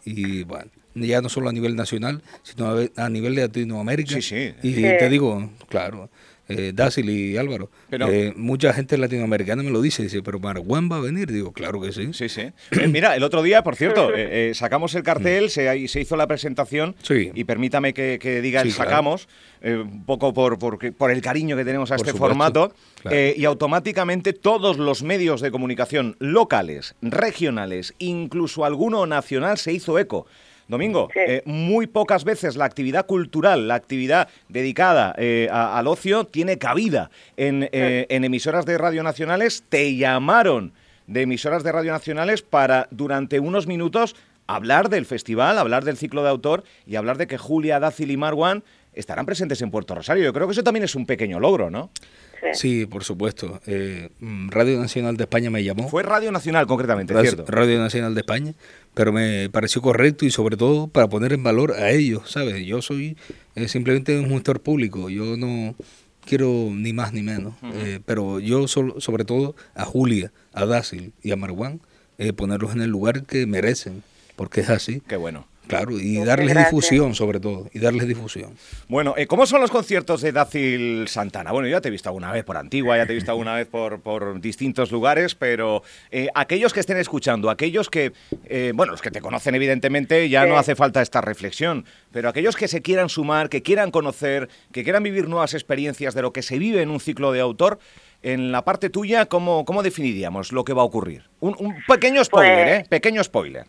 y 0.05 0.45
bueno, 0.45 0.71
ya 0.95 1.21
no 1.21 1.29
solo 1.29 1.49
a 1.49 1.53
nivel 1.53 1.75
nacional, 1.75 2.23
sino 2.43 2.77
a, 2.97 3.09
nivel 3.09 3.35
de 3.35 3.43
Latinoamérica. 3.43 4.15
Sí, 4.15 4.23
sí. 4.23 4.55
Y 4.63 4.75
te 4.75 5.09
digo, 5.09 5.51
claro, 5.69 6.11
eh, 6.49 6.73
Dácil 6.75 7.11
y 7.11 7.37
Álvaro. 7.37 7.71
Eh, 7.91 8.33
mucha 8.37 8.73
gente 8.73 8.97
latinoamericana 8.97 9.63
me 9.63 9.71
lo 9.71 9.83
dice, 9.83 10.03
dice, 10.03 10.23
pero 10.23 10.41
Marwan 10.41 10.91
va 10.91 10.97
a 10.97 11.01
venir. 11.01 11.31
Digo, 11.31 11.53
claro 11.53 11.81
que 11.81 11.93
sí. 11.93 12.13
Sí, 12.13 12.29
sí. 12.29 12.51
Eh, 12.71 12.89
mira, 12.89 13.15
el 13.15 13.23
otro 13.23 13.43
día, 13.43 13.63
por 13.63 13.77
cierto, 13.77 14.11
eh, 14.17 14.53
sacamos 14.55 14.95
el 14.95 15.03
cartel, 15.03 15.47
mm. 15.47 15.49
se, 15.51 15.89
se, 15.89 16.01
hizo 16.01 16.17
la 16.17 16.27
presentación 16.27 16.97
y 17.11 17.45
permítame 17.45 17.93
que, 17.93 18.41
diga 18.43 18.63
el 18.63 18.73
sacamos, 18.73 19.29
un 19.63 20.05
poco 20.05 20.33
por, 20.33 20.59
por, 20.59 21.11
el 21.11 21.21
cariño 21.21 21.57
que 21.57 21.65
tenemos 21.65 21.91
a 21.93 21.97
este 21.97 22.15
formato, 22.15 22.73
y 23.11 23.45
automáticamente 23.45 24.33
todos 24.33 24.79
los 24.79 25.03
medios 25.03 25.41
de 25.41 25.51
comunicación 25.51 26.17
locales, 26.19 26.95
regionales, 27.03 27.95
incluso 27.99 28.65
alguno 28.65 29.07
nacional 29.07 29.59
se 29.59 29.73
hizo 29.73 29.99
eco. 29.99 30.27
Domingo, 30.69 31.09
eh, 31.15 31.43
muy 31.47 31.87
pocas 31.87 32.25
veces 32.25 32.57
la 32.57 32.67
actividad 32.67 33.07
cultural, 33.07 33.69
la 33.69 33.75
actividad 33.75 34.29
dedicada 34.51 35.15
eh, 35.17 35.49
al 35.51 35.87
ocio, 35.87 36.25
tiene 36.25 36.59
cabida 36.59 37.11
eh, 37.39 38.07
en, 38.11 38.25
emisoras 38.25 38.67
de 38.67 38.77
radio 38.77 39.03
nacionales. 39.03 39.65
Te 39.71 39.97
llamaron 39.97 40.75
de 41.07 41.23
emisoras 41.23 41.63
de 41.63 41.73
radio 41.73 41.91
nacionales 41.93 42.43
para 42.43 42.87
durante 42.91 43.41
unos 43.41 43.67
minutos 43.67 44.15
hablar 44.47 44.91
del 44.91 45.07
festival, 45.07 45.57
hablar 45.57 45.85
del 45.85 45.97
ciclo 45.97 46.23
de 46.23 46.29
autor 46.29 46.65
y 46.87 46.97
hablar 46.97 47.17
de 47.17 47.27
que 47.27 47.39
Julia, 47.39 47.81
Dácil 47.81 48.11
y 48.11 48.19
Marwan 48.19 48.63
estarán 48.93 49.25
presentes 49.25 49.63
en 49.63 49.71
Puerto 49.71 49.95
Rosario. 49.95 50.25
Yo 50.25 50.35
creo 50.35 50.47
que 50.47 50.53
eso 50.53 50.65
también 50.65 50.85
es 50.85 50.95
un 50.95 51.07
pequeño 51.07 51.41
logro, 51.41 51.71
¿no? 51.71 51.91
Sí, 52.53 52.87
por 52.87 53.05
supuesto. 53.05 53.61
Eh, 53.67 54.11
mm, 54.21 54.51
Radio 54.51 54.79
Nacional 54.79 55.17
de 55.17 55.25
España 55.25 55.51
me 55.51 55.63
llamó. 55.63 55.89
Fue 55.89 56.03
Radio 56.03 56.33
Nacional, 56.33 56.67
concretamente, 56.67 57.15
Radio, 57.15 57.31
¿cierto? 57.31 57.51
Radio 57.51 57.79
Nacional 57.79 58.15
de 58.15 58.21
España, 58.21 58.55
pero 58.95 59.13
me 59.13 59.49
pareció 59.51 59.83
correcto 59.83 60.25
y 60.25 60.31
sobre 60.31 60.57
todo 60.57 60.89
para 60.89 61.09
poner 61.09 61.33
en 61.33 61.43
valor 61.43 61.73
a 61.73 61.91
ellos, 61.91 62.31
¿sabes? 62.31 62.65
Yo 62.65 62.83
soy 62.83 63.17
eh, 63.55 63.69
simplemente 63.69 64.19
un 64.19 64.31
gestor 64.31 64.61
público, 64.61 65.11
yo 65.11 65.37
no 65.37 65.75
quiero 66.29 66.69
ni 66.73 66.93
más 66.93 67.13
ni 67.13 67.23
menos, 67.23 67.55
eh, 67.75 68.01
pero 68.05 68.39
yo 68.39 68.69
sobre 68.69 69.25
todo 69.25 69.57
a 69.75 69.85
Julia, 69.85 70.31
a 70.53 70.67
Dácil 70.67 71.13
y 71.23 71.33
a 71.33 71.37
Marwan, 71.37 71.81
eh, 72.19 72.33
ponerlos 72.33 72.73
en 72.73 72.83
el 72.83 72.91
lugar 72.91 73.25
que 73.25 73.47
merecen, 73.47 74.03
porque 74.37 74.61
es 74.61 74.71
así. 74.71 75.01
Qué 75.09 75.17
bueno. 75.17 75.47
Claro, 75.69 75.93
y 76.01 76.15
Muchas 76.15 76.27
darles 76.27 76.49
gracias. 76.49 76.71
difusión 76.73 77.15
sobre 77.15 77.41
todo, 77.41 77.69
y 77.73 77.79
darles 77.79 78.09
difusión. 78.09 78.55
Bueno, 78.89 79.15
eh, 79.17 79.27
¿cómo 79.27 79.47
son 79.47 79.61
los 79.61 79.71
conciertos 79.71 80.21
de 80.23 80.33
Dácil 80.33 81.07
Santana? 81.09 81.53
Bueno, 81.53 81.69
yo 81.69 81.73
ya 81.77 81.81
te 81.81 81.89
he 81.89 81.91
visto 81.91 82.09
alguna 82.09 82.33
vez 82.33 82.43
por 82.45 82.57
Antigua, 82.57 82.97
ya 82.97 83.07
te 83.07 83.13
he 83.13 83.15
visto 83.15 83.31
alguna 83.31 83.55
vez 83.55 83.69
por, 83.69 84.01
por 84.01 84.41
distintos 84.41 84.91
lugares, 84.91 85.35
pero 85.35 85.83
eh, 86.11 86.29
aquellos 86.35 86.73
que 86.73 86.81
estén 86.81 86.97
escuchando, 86.97 87.51
aquellos 87.51 87.89
que, 87.91 88.13
eh, 88.47 88.73
bueno, 88.75 88.93
los 88.93 89.03
que 89.03 89.11
te 89.11 89.21
conocen 89.21 89.55
evidentemente, 89.55 90.29
ya 90.29 90.45
Sí. 90.45 90.49
no 90.49 90.59
hace 90.59 90.75
falta 90.75 91.03
esta 91.03 91.21
reflexión, 91.21 91.85
pero 92.13 92.29
aquellos 92.29 92.57
que 92.57 92.67
se 92.69 92.81
quieran 92.83 93.09
sumar, 93.09 93.49
que 93.49 93.63
quieran 93.63 93.91
conocer, 93.91 94.49
que 94.73 94.83
quieran 94.85 95.03
vivir 95.03 95.29
nuevas 95.29 95.55
experiencias 95.55 96.15
de 96.15 96.23
lo 96.23 96.33
que 96.33 96.43
se 96.43 96.59
vive 96.59 96.81
en 96.83 96.91
un 96.91 97.01
ciclo 97.01 97.33
de 97.33 97.41
autor, 97.41 97.79
en 98.23 98.51
la 98.51 98.65
parte 98.65 98.91
tuya, 98.91 99.27
¿cómo, 99.27 99.65
cómo 99.65 99.83
definiríamos 99.83 100.51
lo 100.51 100.65
que 100.65 100.73
va 100.73 100.83
a 100.83 100.85
ocurrir? 100.85 101.25
Un, 101.41 101.55
un 101.59 101.75
pequeño 101.87 102.25
spoiler, 102.25 102.65
Pues- 102.67 102.81
¿eh? 102.81 102.87
Pequeño 102.89 103.23
spoiler. 103.23 103.67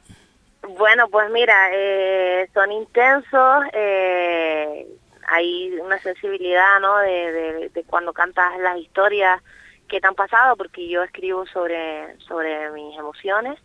Bueno, 0.77 1.09
pues 1.09 1.29
mira, 1.31 1.69
eh, 1.71 2.49
son 2.53 2.71
intensos, 2.71 3.63
eh, 3.73 4.87
hay 5.27 5.71
una 5.79 5.97
sensibilidad, 5.99 6.79
¿no? 6.81 6.97
De, 6.99 7.69
de- 7.73 7.83
cuando 7.85 8.13
cantas 8.13 8.57
las 8.59 8.77
historias 8.77 9.41
que 9.87 9.99
te 10.01 10.07
han 10.07 10.15
pasado, 10.15 10.55
porque 10.57 10.87
yo 10.87 11.01
escribo 11.03 11.45
sobre, 11.47 12.17
sobre 12.19 12.69
mis 12.71 12.97
emociones 12.97 13.57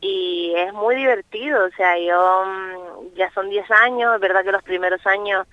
y 0.00 0.54
es 0.56 0.72
muy 0.72 0.94
divertido, 0.96 1.66
o 1.66 1.70
sea, 1.72 1.98
yo 1.98 2.44
mm, 2.46 3.14
ya 3.16 3.30
son 3.32 3.50
10 3.50 3.70
años, 3.70 4.14
es 4.14 4.20
verdad 4.20 4.44
que 4.44 4.52
los 4.52 4.62
primeros 4.62 5.04
años 5.06 5.46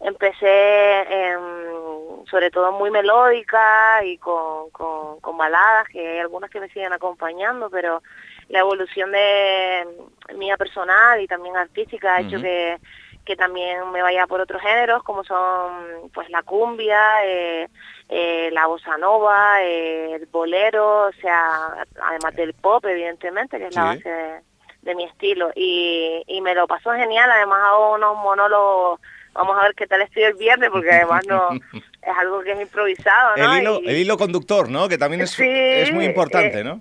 empecé 0.00 1.02
em, 1.32 2.24
sobre 2.30 2.50
todo 2.50 2.72
muy 2.72 2.90
melódica 2.90 4.04
y 4.04 4.18
con, 4.18 4.70
con, 4.70 5.20
con 5.20 5.36
baladas, 5.38 5.88
que 5.88 6.06
hay 6.06 6.18
algunas 6.18 6.50
que 6.50 6.60
me 6.60 6.68
siguen 6.68 6.92
acompañando, 6.92 7.70
pero 7.70 8.02
la 8.48 8.60
evolución 8.60 9.10
de 9.12 9.86
mía 10.36 10.56
personal 10.56 11.20
y 11.20 11.26
también 11.26 11.56
artística 11.56 12.16
ha 12.16 12.20
hecho 12.20 12.40
que, 12.40 12.78
que 13.24 13.34
también 13.36 13.90
me 13.90 14.02
vaya 14.02 14.26
por 14.26 14.40
otros 14.40 14.62
géneros 14.62 15.02
como 15.02 15.24
son 15.24 16.10
pues 16.14 16.30
la 16.30 16.42
cumbia, 16.42 17.24
eh, 17.24 17.68
eh, 18.08 18.50
la 18.52 18.66
bossa 18.66 18.96
nova, 18.98 19.62
eh, 19.62 20.14
el 20.14 20.26
bolero, 20.26 21.06
o 21.08 21.12
sea, 21.20 21.84
además 22.02 22.34
del 22.36 22.54
pop 22.54 22.84
evidentemente, 22.86 23.58
que 23.58 23.66
es 23.66 23.74
la 23.74 23.84
base 23.96 24.08
de, 24.08 24.40
de 24.82 24.94
mi 24.94 25.04
estilo 25.04 25.50
y, 25.56 26.22
y 26.28 26.40
me 26.40 26.54
lo 26.54 26.68
pasó 26.68 26.92
genial, 26.92 27.28
además 27.30 27.60
hago 27.64 27.94
unos 27.94 28.16
monólogos, 28.18 29.00
vamos 29.32 29.58
a 29.58 29.62
ver 29.62 29.74
qué 29.74 29.88
tal 29.88 30.02
estoy 30.02 30.22
el 30.22 30.34
viernes 30.34 30.70
porque 30.70 30.90
además 30.92 31.26
no 31.26 31.48
es 32.02 32.16
algo 32.16 32.42
que 32.42 32.52
es 32.52 32.60
improvisado, 32.60 33.36
¿no? 33.36 33.52
El 33.54 33.60
hilo, 33.60 33.80
Y- 33.82 33.88
el 33.88 33.96
hilo 33.96 34.16
conductor, 34.16 34.68
¿no? 34.70 34.88
Que 34.88 34.98
también 34.98 35.22
es, 35.22 35.30
Sí, 35.32 35.44
es 35.48 35.92
muy 35.92 36.04
importante, 36.04 36.60
eh, 36.60 36.64
¿no? 36.64 36.80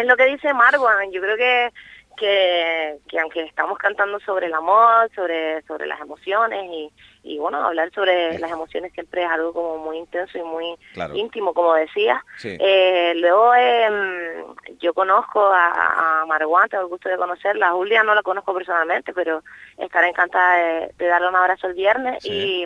Es 0.00 0.06
lo 0.06 0.16
que 0.16 0.26
dice 0.26 0.52
Marwan. 0.54 1.10
Yo 1.12 1.20
creo 1.20 1.36
que, 1.36 1.72
que, 2.16 2.96
que 3.08 3.18
aunque 3.20 3.42
estamos 3.42 3.78
cantando 3.78 4.20
sobre 4.20 4.46
el 4.46 4.54
amor, 4.54 5.10
sobre, 5.14 5.62
sobre 5.62 5.86
las 5.86 6.00
emociones 6.00 6.64
y, 6.70 6.92
y 7.24 7.38
bueno, 7.38 7.64
hablar 7.64 7.90
sobre 7.92 8.38
las 8.38 8.50
emociones 8.50 8.92
siempre 8.92 9.24
es 9.24 9.30
algo 9.30 9.52
como 9.52 9.78
muy 9.78 9.96
intenso 9.98 10.36
y 10.38 10.42
muy 10.42 10.76
Claro. 10.92 11.14
íntimo, 11.16 11.54
como 11.54 11.74
decías. 11.74 12.20
Sí. 12.38 12.56
Eh, 12.60 13.14
luego 13.16 13.54
em, 13.54 14.44
yo 14.78 14.92
conozco 14.94 15.40
a, 15.44 16.20
a 16.22 16.26
Marwan, 16.26 16.68
tengo 16.68 16.84
el 16.84 16.90
gusto 16.90 17.08
de 17.08 17.16
conocerla. 17.16 17.68
A 17.68 17.72
Julia 17.72 18.02
no 18.02 18.14
la 18.14 18.22
conozco 18.22 18.54
personalmente, 18.54 19.12
pero 19.12 19.42
estaré 19.78 20.08
encantada 20.08 20.56
de, 20.56 20.90
de 20.98 21.06
darle 21.06 21.28
un 21.28 21.36
abrazo 21.36 21.66
el 21.66 21.74
viernes. 21.74 22.22
Sí. 22.22 22.64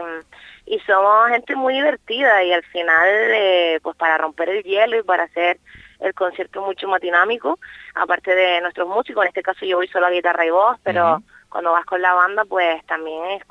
Y, 0.66 0.74
y 0.74 0.78
somos 0.80 1.28
gente 1.30 1.56
muy 1.56 1.72
divertida 1.74 2.42
y 2.44 2.52
al 2.52 2.62
final, 2.64 3.08
eh, 3.08 3.80
pues 3.82 3.96
para 3.96 4.18
romper 4.18 4.50
el 4.50 4.62
hielo 4.64 4.98
y 4.98 5.02
para 5.02 5.22
hacer 5.24 5.58
el 6.00 6.14
concierto 6.14 6.62
mucho 6.62 6.86
más 6.88 7.00
dinámico, 7.00 7.58
aparte 7.94 8.34
de 8.34 8.60
nuestros 8.60 8.88
músicos, 8.88 9.24
en 9.24 9.28
este 9.28 9.42
caso 9.42 9.64
yo 9.66 9.76
voy 9.78 9.88
solo 9.88 10.06
a 10.06 10.10
guitarra 10.10 10.46
y 10.46 10.50
voz, 10.50 10.76
pero 10.82 11.14
Ujú. 11.16 11.24
cuando 11.48 11.72
vas 11.72 11.84
con 11.86 12.00
la 12.00 12.12
banda 12.14 12.44
pues 12.44 12.84
también 12.86 13.22
es, 13.32 13.42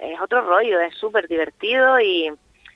es 0.00 0.20
otro 0.20 0.40
rollo, 0.42 0.80
es 0.80 0.94
súper 0.96 1.28
divertido 1.28 2.00
y, 2.00 2.32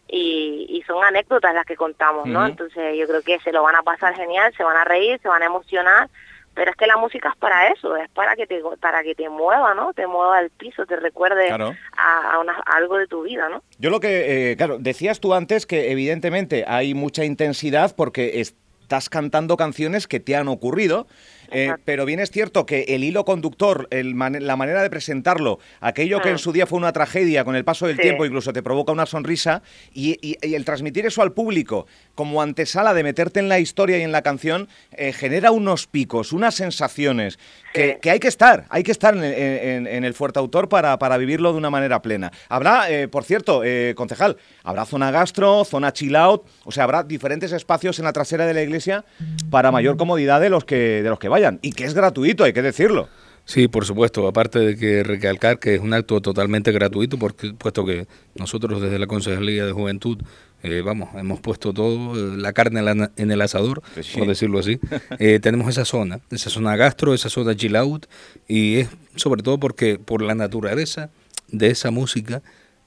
y, 0.09 0.66
y 0.68 0.83
son 0.87 1.02
anécdotas 1.04 1.54
las 1.54 1.66
que 1.66 1.76
contamos, 1.76 2.26
¿no? 2.28 2.40
Ujú. 2.40 2.49
Entonces 2.50 2.97
yo 2.97 3.06
creo 3.09 3.23
que 3.23 3.40
se 3.40 3.52
lo 3.52 3.62
van 3.62 3.75
a 3.76 3.83
pasar 3.83 4.14
genial, 4.14 4.52
se 4.56 4.62
van 4.62 4.76
a 4.76 4.85
reír, 4.85 5.18
se 5.21 5.28
van 5.28 5.42
a 5.42 5.47
emocionar, 5.47 6.09
pero 6.54 6.71
es 6.71 6.76
que 6.76 6.87
la 6.87 6.97
música 6.97 7.28
es 7.28 7.37
para 7.37 7.68
eso, 7.68 7.97
es 7.97 8.09
para 8.11 8.35
que 8.37 8.47
te 8.47 8.62
para 8.80 9.02
que 9.02 9.14
te 9.14 9.28
mueva, 9.28 9.75
¿no? 9.75 9.92
Te 9.92 10.06
mueva 10.06 10.38
al 10.38 10.49
piso, 10.50 10.87
te 10.87 10.97
recuerde 10.97 11.49
Claro. 11.49 11.75
a, 11.99 12.33
a 12.35 12.38
una- 12.38 12.62
a 12.64 12.76
algo 12.76 12.97
de 12.97 13.06
tu 13.09 13.23
vida, 13.25 13.49
¿no? 13.49 13.62
Yo 13.78 13.90
lo 13.90 14.00
que, 14.00 14.52
eh, 14.52 14.56
claro, 14.56 14.78
decías 14.78 15.21
tú 15.21 15.35
antes 15.35 15.66
que 15.66 15.90
evidentemente 15.90 16.64
hay 16.66 16.95
mucha 16.95 17.25
intensidad 17.25 17.95
porque 17.95 18.40
estás 18.87 19.11
cantando 19.11 19.57
canciones 19.57 20.07
que 20.07 20.21
te 20.21 20.37
han 20.37 20.47
ocurrido, 20.47 21.09
eh, 21.50 21.73
pero 21.85 22.05
bien 22.05 22.21
es 22.21 22.31
cierto 22.31 22.67
que 22.67 22.83
el 22.88 23.05
hilo 23.05 23.25
conductor, 23.25 23.88
el 23.91 24.17
la 24.17 24.57
manera 24.57 24.83
de 24.83 24.91
presentarlo, 24.91 25.59
aquello 25.81 26.21
que 26.21 26.29
Mm. 26.31 26.33
en 26.33 26.38
su 26.38 26.53
día 26.53 26.67
fue 26.67 26.79
una 26.79 26.93
tragedia, 26.93 27.45
con 27.45 27.57
el 27.57 27.65
paso 27.65 27.87
del 27.87 27.97
Sí. 27.97 28.03
tiempo 28.03 28.25
incluso 28.26 28.53
te 28.53 28.62
provoca 28.62 28.93
una 28.93 29.07
sonrisa, 29.07 29.62
y, 29.93 30.19
y- 30.21 30.37
y 30.47 30.55
el 30.55 30.65
transmitir 30.65 31.07
eso 31.07 31.23
al 31.23 31.33
público 31.33 31.87
como 32.15 32.41
antesala 32.43 32.95
de 32.95 33.03
meterte 33.03 33.41
en 33.41 33.49
la 33.49 33.59
historia 33.59 33.99
y 33.99 34.03
en 34.03 34.12
la 34.12 34.23
canción, 34.23 34.69
eh, 34.93 35.12
genera 35.12 35.50
unos 35.50 35.87
picos, 35.87 36.33
unas 36.33 36.55
sensaciones 36.55 37.38
que, 37.73 37.93
Sí. 37.95 37.99
que 38.00 38.11
hay 38.11 38.19
que 38.21 38.29
estar, 38.29 38.65
hay 38.71 38.83
que 38.83 38.93
estar 38.93 39.15
en, 39.17 39.25
en- 39.25 39.87
en 39.87 40.05
el 40.05 40.15
fuerte 40.15 40.38
autor 40.38 40.69
para, 40.69 40.99
para 40.99 41.17
vivirlo 41.19 41.53
de 41.53 41.59
una 41.59 41.71
manera 41.71 42.00
plena. 42.03 42.33
Habrá, 42.49 42.91
eh, 42.91 43.09
por 43.09 43.25
cierto, 43.25 43.62
concejal, 43.95 44.37
habrá 44.65 44.85
zona 44.85 45.11
gastro, 45.11 45.65
zona 45.65 45.93
chill 45.93 46.17
out, 46.17 46.45
o 46.65 46.73
sea, 46.73 46.85
habrá 46.85 47.03
diferentes 47.03 47.53
espacios 47.53 47.99
en 47.99 48.05
la 48.05 48.12
trasera 48.12 48.47
de 48.47 48.55
la 48.55 48.62
iglesia 48.62 49.05
para 49.50 49.71
mayor 49.71 49.97
comodidad 49.97 50.41
de 50.41 50.49
los 50.50 50.65
que, 50.65 51.03
de 51.03 51.09
los 51.09 51.19
que 51.19 51.29
vayan. 51.37 51.59
Y 51.62 51.73
que 51.73 51.85
es 51.85 51.95
gratuito, 51.95 52.45
hay 52.45 52.52
que 52.52 52.62
decirlo. 52.62 53.09
Sí, 53.45 53.69
por 53.69 53.85
supuesto, 53.85 54.26
aparte 54.26 54.59
de 54.59 54.76
que 54.76 55.05
recalcar 55.05 55.61
que 55.61 55.76
es 55.76 55.81
un 55.81 55.95
acto 55.95 56.21
totalmente 56.21 56.73
gratuito, 56.73 57.16
porque, 57.16 57.52
puesto 57.52 57.85
que 57.85 58.09
nosotros 58.35 58.83
desde 58.83 58.99
la 58.99 59.07
Concejalía 59.07 59.64
de 59.64 59.71
Juventud, 59.73 60.19
eh, 60.64 60.83
vamos, 60.85 61.11
hemos 61.14 61.38
puesto 61.40 61.73
todo, 61.73 61.95
eh, 62.16 62.37
la 62.38 62.52
carne 62.52 62.81
en, 63.16 63.31
el 63.31 63.40
asador, 63.40 63.83
Pues 63.95 64.07
sí. 64.07 64.19
por 64.19 64.26
decirlo 64.26 64.59
así, 64.59 64.81
Eh, 65.21 65.38
tenemos 65.43 65.69
esa 65.69 65.85
zona, 65.85 66.19
esa 66.31 66.50
zona 66.50 66.75
gastro, 66.75 67.14
esa 67.14 67.28
zona 67.28 67.55
chill 67.55 67.76
out, 67.76 68.07
y 68.49 68.78
es 68.78 68.88
sobre 69.14 69.45
todo 69.45 69.61
porque 69.61 69.99
por 69.99 70.23
la 70.23 70.35
naturaleza 70.35 71.11
de 71.49 71.69
esa 71.69 71.90
música, 71.93 72.43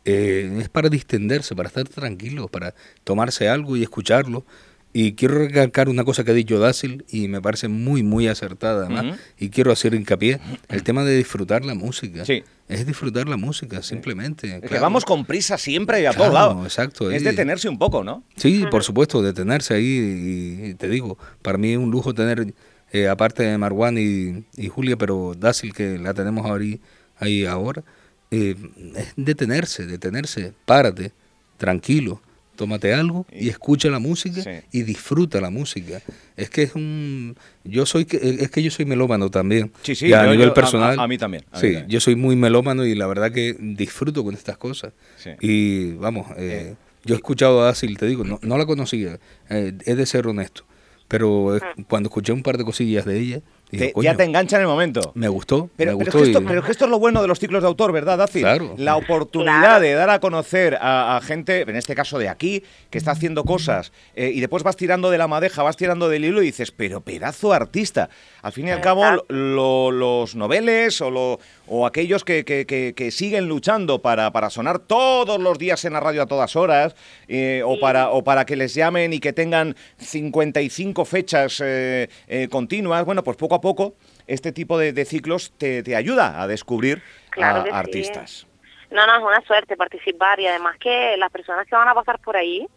es 0.05 0.69
para 0.69 0.89
distenderse, 0.89 1.55
para 1.55 1.67
estar 1.67 1.87
tranquilos, 1.87 2.49
para 2.49 2.73
tomarse 3.03 3.47
algo 3.47 3.77
y 3.77 3.83
escucharlo. 3.83 4.43
Y 4.91 5.13
quiero 5.13 5.35
recalcar 5.37 5.87
una 5.87 6.03
cosa 6.03 6.23
que 6.23 6.31
ha 6.31 6.33
dicho 6.33 6.57
Dácil 6.57 7.05
y 7.09 7.27
me 7.27 7.41
parece 7.41 7.67
muy, 7.67 8.01
muy 8.01 8.27
acertada 8.27 8.85
además, 8.87 9.19
y 9.37 9.49
quiero 9.49 9.71
hacer 9.71 9.93
hincapié, 9.93 10.39
el 10.67 10.81
tema 10.83 11.03
de 11.03 11.15
disfrutar 11.15 11.63
la 11.63 11.75
música. 11.75 12.25
Sí. 12.25 12.43
Es 12.67 12.85
disfrutar 12.87 13.27
la 13.29 13.37
música, 13.37 13.83
simplemente. 13.83 14.47
Es 14.55 14.61
que 14.61 14.67
claro. 14.67 14.81
vamos 14.83 15.05
con 15.05 15.25
prisa 15.25 15.57
siempre 15.59 16.01
y 16.01 16.05
a 16.05 16.09
Claro, 16.11 16.23
todos 16.23 16.33
lados. 16.33 16.65
exacto, 16.65 17.11
Es 17.11 17.21
y- 17.21 17.25
detenerse 17.25 17.69
un 17.69 17.77
poco, 17.77 18.03
¿no? 18.03 18.23
Sí, 18.35 18.65
por 18.71 18.83
supuesto, 18.83 19.21
detenerse 19.21 19.75
ahí 19.75 19.85
y, 19.85 20.69
y 20.69 20.73
te 20.73 20.89
digo, 20.89 21.17
para 21.43 21.57
mí 21.59 21.71
es 21.73 21.77
un 21.77 21.91
lujo 21.91 22.13
tener, 22.15 22.53
eh, 22.91 23.07
aparte 23.07 23.43
de 23.43 23.57
Marwan 23.59 23.95
y, 23.97 24.43
y 24.57 24.69
Julia, 24.69 24.97
pero 24.97 25.33
Dácil 25.37 25.71
que 25.73 25.99
la 25.99 26.13
tenemos 26.15 26.49
ahí, 26.49 26.79
ahí 27.19 27.45
ahora, 27.45 27.83
eh, 28.31 28.55
es 28.95 29.13
detenerse, 29.15 29.85
detenerse, 29.87 30.53
párate, 30.65 31.11
tranquilo, 31.57 32.21
tómate 32.59 32.93
algo 32.93 33.25
y 33.31 33.47
escucha 33.47 33.87
la 33.89 33.99
música 33.99 34.41
Sí. 34.43 34.49
y 34.73 34.83
disfruta 34.83 35.39
la 35.39 35.49
música. 35.49 36.01
Es 36.35 36.49
que 36.49 36.63
es 36.63 36.75
un, 36.75 37.37
yo 37.63 37.85
soy, 37.85 38.03
que- 38.03 38.17
es 38.17 38.51
que 38.51 38.61
yo 38.61 38.69
soy 38.69 38.83
melómano 38.83 39.31
también. 39.31 39.71
Sí, 39.81 39.95
sí, 39.95 40.07
y 40.07 40.13
a 40.13 40.25
yo- 40.25 40.31
nivel 40.33 40.49
yo- 40.49 40.53
personal. 40.53 40.99
a- 40.99 41.03
a 41.03 41.07
mí 41.07 41.17
también, 41.17 41.45
a 41.51 41.55
mí 41.55 41.61
sí, 41.61 41.67
también. 41.73 41.87
yo 41.89 41.99
soy 42.01 42.15
muy 42.17 42.35
melómano 42.35 42.85
y 42.85 42.95
la 42.95 43.07
verdad 43.07 43.31
que 43.31 43.55
disfruto 43.59 44.25
con 44.25 44.33
estas 44.35 44.57
cosas. 44.57 44.91
Sí. 45.15 45.29
Y 45.39 45.93
vamos, 45.93 46.27
eh, 46.37 46.75
yo 47.05 47.15
he 47.15 47.17
escuchado 47.17 47.61
a 47.61 47.65
Dácil, 47.65 47.97
te 47.97 48.05
digo, 48.05 48.25
no, 48.25 48.39
no 48.41 48.57
la 48.57 48.65
conocía, 48.65 49.19
eh, 49.49 49.71
he 49.85 49.95
de 49.95 50.05
ser 50.05 50.27
honesto, 50.27 50.65
pero 51.07 51.55
eh, 51.55 51.61
cuando 51.87 52.07
escuché 52.09 52.33
un 52.33 52.43
par 52.43 52.57
de 52.57 52.65
cosillas 52.65 53.05
de 53.05 53.17
ella, 53.19 53.41
dije, 53.71 53.87
Te- 53.87 53.93
"Coño, 53.93 54.05
ya 54.05 54.15
te 54.17 54.23
engancha 54.23 54.55
en 54.57 54.63
el 54.63 54.67
momento. 54.67 55.11
me 55.15 55.27
gustó, 55.27 55.69
Pero, 55.75 55.91
me 55.97 55.97
pero 56.05 56.09
es 56.09 56.15
que 56.15 56.29
esto, 56.31 56.41
y- 56.41 56.45
pero 56.45 56.59
es 56.59 56.65
que 56.65 56.71
esto 56.71 56.85
es 56.85 56.91
lo 56.91 56.99
bueno 56.99 57.21
de 57.21 57.27
los 57.27 57.39
ciclos 57.39 57.61
de 57.61 57.67
autor, 57.67 57.91
¿verdad, 57.91 58.17
Daci? 58.17 58.39
Claro. 58.41 58.73
La 58.77 58.95
oportunidad 58.95 59.59
Claro. 59.61 59.79
de 59.81 59.93
dar 59.93 60.09
a 60.09 60.19
conocer 60.19 60.75
a, 60.81 61.17
a 61.17 61.21
gente, 61.21 61.61
en 61.61 61.75
este 61.75 61.95
caso 61.95 62.17
de 62.19 62.29
aquí, 62.29 62.63
que 62.89 62.97
está 62.97 63.11
haciendo 63.11 63.43
cosas, 63.43 63.91
eh, 64.15 64.31
y 64.33 64.39
después 64.39 64.63
vas 64.63 64.75
tirando 64.75 65.09
de 65.11 65.17
la 65.17 65.27
madeja, 65.27 65.63
vas 65.63 65.77
tirando 65.77 66.09
del 66.09 66.25
hilo 66.25 66.41
y 66.41 66.45
dices, 66.47 66.71
pero 66.71 67.01
pedazo 67.01 67.53
artista. 67.53 68.09
Al 68.41 68.51
fin 68.53 68.67
y 68.67 68.71
al 68.71 68.81
cabo, 68.81 69.03
lo- 69.27 69.91
los 69.91 70.35
noveles 70.35 71.01
o, 71.01 71.11
lo- 71.11 71.39
o 71.69 71.85
aquellos 71.85 72.23
que, 72.23 72.43
que- 72.43 72.65
que- 72.65 72.93
que 72.95 73.11
siguen 73.11 73.47
luchando 73.47 74.01
para, 74.01 74.31
para 74.31 74.49
sonar 74.49 74.79
todos 74.79 75.39
los 75.39 75.57
días 75.57 75.85
en 75.85 75.93
la 75.93 75.99
radio 75.99 76.23
a 76.23 76.25
todas 76.25 76.55
horas, 76.55 76.95
eh, 77.27 77.61
o, 77.65 77.79
para, 77.79 78.09
o 78.09 78.23
para 78.23 78.45
que 78.45 78.55
les 78.55 78.73
llamen 78.73 79.13
y 79.13 79.19
que 79.19 79.33
tengan 79.33 79.75
55 79.97 81.05
fechas 81.05 81.61
eh, 81.63 82.09
eh, 82.27 82.47
continuas, 82.49 83.05
bueno, 83.05 83.23
pues 83.23 83.37
poco 83.37 83.55
a 83.55 83.61
poco 83.61 83.93
este 84.27 84.51
tipo 84.51 84.77
de, 84.77 84.93
de 84.93 85.05
ciclos 85.05 85.53
te, 85.57 85.83
te 85.83 85.95
ayuda 85.95 86.41
a 86.41 86.47
descubrir 86.47 87.01
Claro 87.31 87.59
a 87.61 87.63
que 87.63 87.69
sí. 87.69 87.75
artistas. 87.75 88.47
No, 88.91 89.05
no, 89.05 89.17
es 89.17 89.23
una 89.23 89.41
suerte 89.41 89.77
participar 89.77 90.39
y 90.39 90.47
además 90.47 90.75
que 90.79 91.15
las 91.17 91.29
personas 91.31 91.67
que 91.67 91.75
van 91.75 91.87
a 91.87 91.93
pasar 91.93 92.19
por 92.19 92.35
ahí 92.35 92.67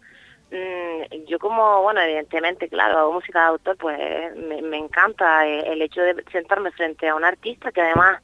Mm, 0.52 1.24
yo 1.28 1.38
como, 1.38 1.80
bueno, 1.80 2.02
evidentemente, 2.02 2.68
claro, 2.68 2.98
hago 2.98 3.12
música 3.14 3.40
de 3.40 3.46
autor, 3.46 3.74
pues 3.78 4.36
me, 4.36 4.60
me 4.60 4.76
encanta 4.76 5.46
el 5.46 5.80
hecho 5.80 6.02
de 6.02 6.22
sentarme 6.30 6.70
frente 6.72 7.08
a 7.08 7.14
un 7.14 7.24
artista 7.24 7.72
que 7.72 7.80
además 7.80 8.20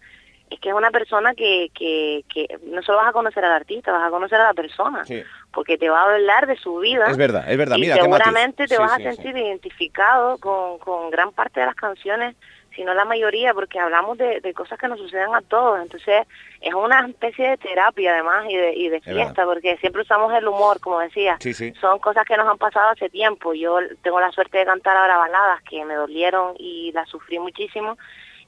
es 0.51 0.61
que 0.61 0.69
es 0.71 0.75
una 0.75 0.91
persona 0.91 1.35
que, 1.35 1.71
que, 1.75 2.25
que 2.33 2.59
no 2.65 2.83
solo 2.83 2.99
vas 2.99 3.09
a 3.09 3.13
conocer 3.13 3.45
al 3.45 3.53
artista, 3.53 3.93
vas 3.93 4.07
a 4.07 4.11
conocer 4.11 4.41
a 4.41 4.45
la 4.45 4.55
persona, 4.55 5.05
Sí. 5.05 5.23
porque 5.53 5.77
te 5.79 5.89
va 5.89 6.01
a 6.03 6.15
hablar 6.15 6.47
de 6.47 6.57
su 6.57 6.79
vida. 6.79 7.07
Es 7.11 7.17
verdad, 7.17 7.45
es 7.51 7.57
verdad. 7.59 7.77
y 7.77 7.81
Mira, 7.83 7.97
seguramente 7.97 8.67
te 8.67 8.77
Sí, 8.77 8.81
vas 8.81 8.97
sí, 8.97 9.07
a 9.07 9.13
sentir 9.13 9.37
identificado 9.37 10.39
con, 10.39 10.79
con 10.79 11.11
gran 11.11 11.33
parte 11.33 11.61
de 11.61 11.67
las 11.67 11.75
canciones, 11.75 12.35
si 12.75 12.85
no 12.85 12.95
la 12.95 13.05
mayoría, 13.05 13.55
porque 13.55 13.81
hablamos 13.81 14.19
de, 14.19 14.41
de 14.41 14.55
cosas 14.55 14.79
que 14.79 14.87
nos 14.87 15.01
suceden 15.01 15.35
a 15.35 15.41
todos. 15.43 15.81
Entonces, 15.81 16.27
es 16.61 16.75
una 16.75 17.07
especie 17.09 17.51
de 17.51 17.57
terapia 17.57 18.13
además 18.13 18.45
y 18.49 18.57
de, 18.57 18.73
y 18.75 18.89
de 18.89 19.01
fiesta, 19.01 19.45
porque 19.45 19.77
siempre 19.79 20.03
usamos 20.03 20.33
el 20.33 20.47
humor, 20.47 20.79
como 20.79 21.01
decía. 21.01 21.37
Sí, 21.41 21.53
sí. 21.55 21.73
Son 21.81 21.99
cosas 21.99 22.25
que 22.25 22.37
nos 22.37 22.47
han 22.47 22.59
pasado 22.59 22.91
hace 22.91 23.09
tiempo. 23.11 23.53
Yo 23.53 23.79
tengo 24.03 24.21
la 24.21 24.31
suerte 24.31 24.59
de 24.59 24.65
cantar 24.65 24.97
ahora 24.97 25.17
baladas 25.19 25.61
que 25.63 25.85
me 25.85 25.95
dolieron 25.95 26.55
y 26.59 26.93
las 26.93 27.09
sufrí 27.09 27.41
muchísimo. 27.41 27.99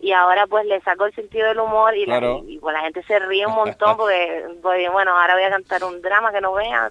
Y 0.02 0.12
ahora 0.12 0.46
pues 0.46 0.64
le 0.66 0.80
saco 0.80 1.04
el 1.04 1.14
sentido 1.14 1.48
del 1.48 1.58
humor 1.58 1.94
y, 1.94 2.06
la- 2.06 2.18
Claro. 2.20 2.42
y, 2.48 2.58
pues, 2.58 2.72
la 2.72 2.80
gente 2.80 3.02
se 3.02 3.18
ríe 3.18 3.46
un 3.46 3.54
montón 3.54 3.96
porque, 3.98 4.44
porque, 4.62 4.88
bueno, 4.88 5.10
ahora 5.18 5.34
voy 5.34 5.42
a 5.44 5.50
cantar 5.50 5.84
un 5.84 6.00
drama 6.00 6.32
que 6.32 6.40
no 6.40 6.54
vean, 6.54 6.88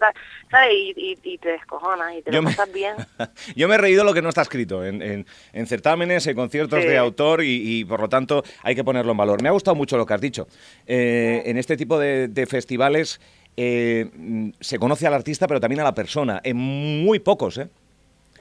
¿sabes? 0.52 0.72
Y, 0.74 0.94
y, 0.96 1.18
y 1.24 1.38
te 1.40 1.50
descojonas 1.50 2.14
y 2.16 2.22
te 2.22 2.32
Yo 2.32 2.38
lo 2.38 2.44
me- 2.44 2.52
pasas 2.56 2.72
bien. 2.72 2.94
Yo 3.56 3.68
me 3.68 3.76
he 3.76 3.78
reído 3.80 4.04
lo 4.04 4.14
que 4.14 4.22
no 4.22 4.30
está 4.30 4.44
escrito 4.44 4.86
en, 4.86 5.02
en- 5.02 5.26
en 5.54 5.66
certámenes, 5.68 6.28
en 6.28 6.36
conciertos 6.36 6.82
Sí. 6.82 6.88
de 6.88 6.98
autor 7.00 7.44
y, 7.44 7.80
y, 7.80 7.86
por 7.86 8.00
lo 8.00 8.10
tanto 8.10 8.44
hay 8.62 8.76
que 8.76 8.84
ponerlo 8.84 9.12
en 9.12 9.18
valor. 9.18 9.42
Me 9.42 9.50
ha 9.50 9.54
gustado 9.54 9.74
mucho 9.76 9.98
lo 9.98 10.06
que 10.06 10.14
has 10.14 10.22
dicho. 10.22 10.48
Eh, 10.86 11.42
en 11.46 11.58
este 11.58 11.78
tipo 11.78 11.98
de, 11.98 12.28
de 12.28 12.46
festivales 12.46 13.20
eh, 13.58 14.10
mm, 14.14 14.52
se 14.60 14.78
conoce 14.78 15.08
al 15.08 15.14
artista 15.16 15.48
pero 15.48 15.60
también 15.60 15.82
a 15.82 15.84
la 15.84 15.96
persona. 15.96 16.40
En 16.44 16.58
muy 16.58 17.18
pocos, 17.20 17.58
¿eh? 17.58 17.70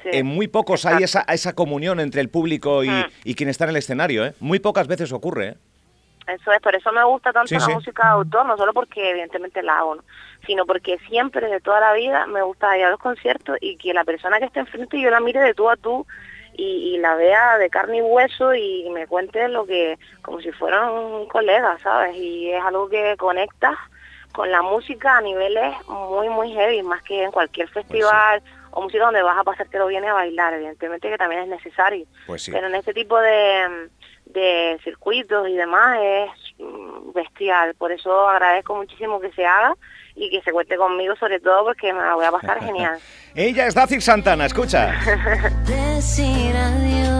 Sí. 0.03 0.11
En 0.13 0.27
muy 0.27 0.49
pocos 0.49 0.87
hay 0.87 1.03
esa, 1.03 1.23
esa 1.23 1.55
comunión 1.55 1.99
entre 2.01 2.21
el 2.21 2.29
público 2.29 2.85
y, 2.85 2.89
Mm. 2.89 3.05
y 3.25 3.35
quien 3.35 3.49
está 3.49 3.65
en 3.65 3.71
el 3.71 3.77
escenario, 3.77 4.25
¿eh? 4.25 4.35
Muy 4.41 4.59
pocas 4.61 4.87
veces 4.87 5.13
ocurre, 5.13 5.49
¿eh? 5.49 5.55
Eso 6.29 6.53
es, 6.53 6.61
por 6.61 6.75
eso 6.77 6.93
me 6.93 7.03
gusta 7.05 7.33
tanto 7.33 7.49
Sí, 7.49 7.55
la 7.55 7.61
sí. 7.63 7.73
música 7.73 8.03
de 8.05 8.11
autor, 8.13 8.45
no 8.47 8.57
solo 8.59 8.75
porque 8.75 9.11
evidentemente 9.11 9.63
la 9.63 9.79
hago, 9.79 9.95
¿no? 9.97 10.03
sino 10.47 10.67
porque 10.67 10.99
siempre, 11.09 11.49
de 11.49 11.61
toda 11.61 11.81
la 11.81 11.93
vida, 11.95 12.27
me 12.27 12.43
gusta 12.43 12.77
ir 12.79 12.85
a 12.85 12.91
los 12.91 13.01
conciertos 13.01 13.57
y 13.61 13.77
que 13.77 13.93
la 13.95 14.05
persona 14.05 14.39
que 14.39 14.45
esté 14.45 14.61
enfrente 14.61 15.01
yo 15.01 15.11
la 15.11 15.21
mire 15.21 15.41
de 15.41 15.53
tú 15.55 15.69
a 15.71 15.77
tú 15.77 16.07
y, 16.55 16.95
y 16.95 16.99
la 16.99 17.15
vea 17.17 17.57
de 17.59 17.69
carne 17.71 17.99
y 17.99 18.03
hueso 18.03 18.55
y 18.55 18.89
me 18.91 19.07
cuente 19.07 19.49
lo 19.49 19.65
que, 19.67 19.99
como 20.23 20.41
si 20.41 20.53
fuera 20.53 20.91
un 20.91 21.27
colega, 21.29 21.79
¿sabes? 21.83 22.15
Y 22.17 22.51
es 22.51 22.63
algo 22.63 22.89
que 22.89 23.17
conectas 23.17 23.77
con 24.33 24.51
la 24.51 24.63
música 24.63 25.17
a 25.17 25.21
niveles 25.23 25.75
muy, 25.89 26.29
muy 26.29 26.53
heavy, 26.53 26.83
más 26.83 27.03
que 27.03 27.25
en 27.25 27.31
cualquier 27.33 27.69
festival 27.71 28.43
o 28.79 28.83
música 28.83 29.05
donde 29.05 29.23
vas 29.23 29.37
a 29.37 29.45
pasártelo 29.45 29.89
bien 29.89 30.05
y 30.05 30.07
a 30.07 30.13
bailar, 30.13 30.55
evidentemente 30.55 31.11
que 31.11 31.19
también 31.19 31.43
es 31.43 31.49
necesario. 31.49 32.07
Pues 32.27 32.43
sí. 32.43 32.53
Pero 32.53 32.69
en 32.69 32.77
este 32.77 32.95
tipo 32.95 33.19
de, 33.19 33.89
de 34.27 34.79
circuitos 34.85 35.49
y 35.49 35.55
demás 35.57 35.99
es 36.01 36.31
mm, 36.59 37.13
bestial. 37.13 37.75
Por 37.75 37.93
eso 37.93 38.29
agradezco 38.29 38.77
muchísimo 38.77 39.21
que 39.21 39.33
se 39.33 39.45
haga 39.45 39.75
y 40.15 40.31
que 40.31 40.41
se 40.43 40.53
cuente 40.53 40.77
conmigo, 40.77 41.17
sobre 41.17 41.41
todo 41.41 41.65
porque 41.65 41.93
me 41.93 42.01
la 42.01 42.15
voy 42.15 42.27
a 42.27 42.33
pasar 42.33 42.61
genial. 42.65 42.99
Ella 43.35 43.67
es 43.67 43.75
Dacil 43.75 44.01
Santana, 44.01 44.47
escucha. 44.47 44.93
decir 45.67 46.55
adiós. 46.57 47.18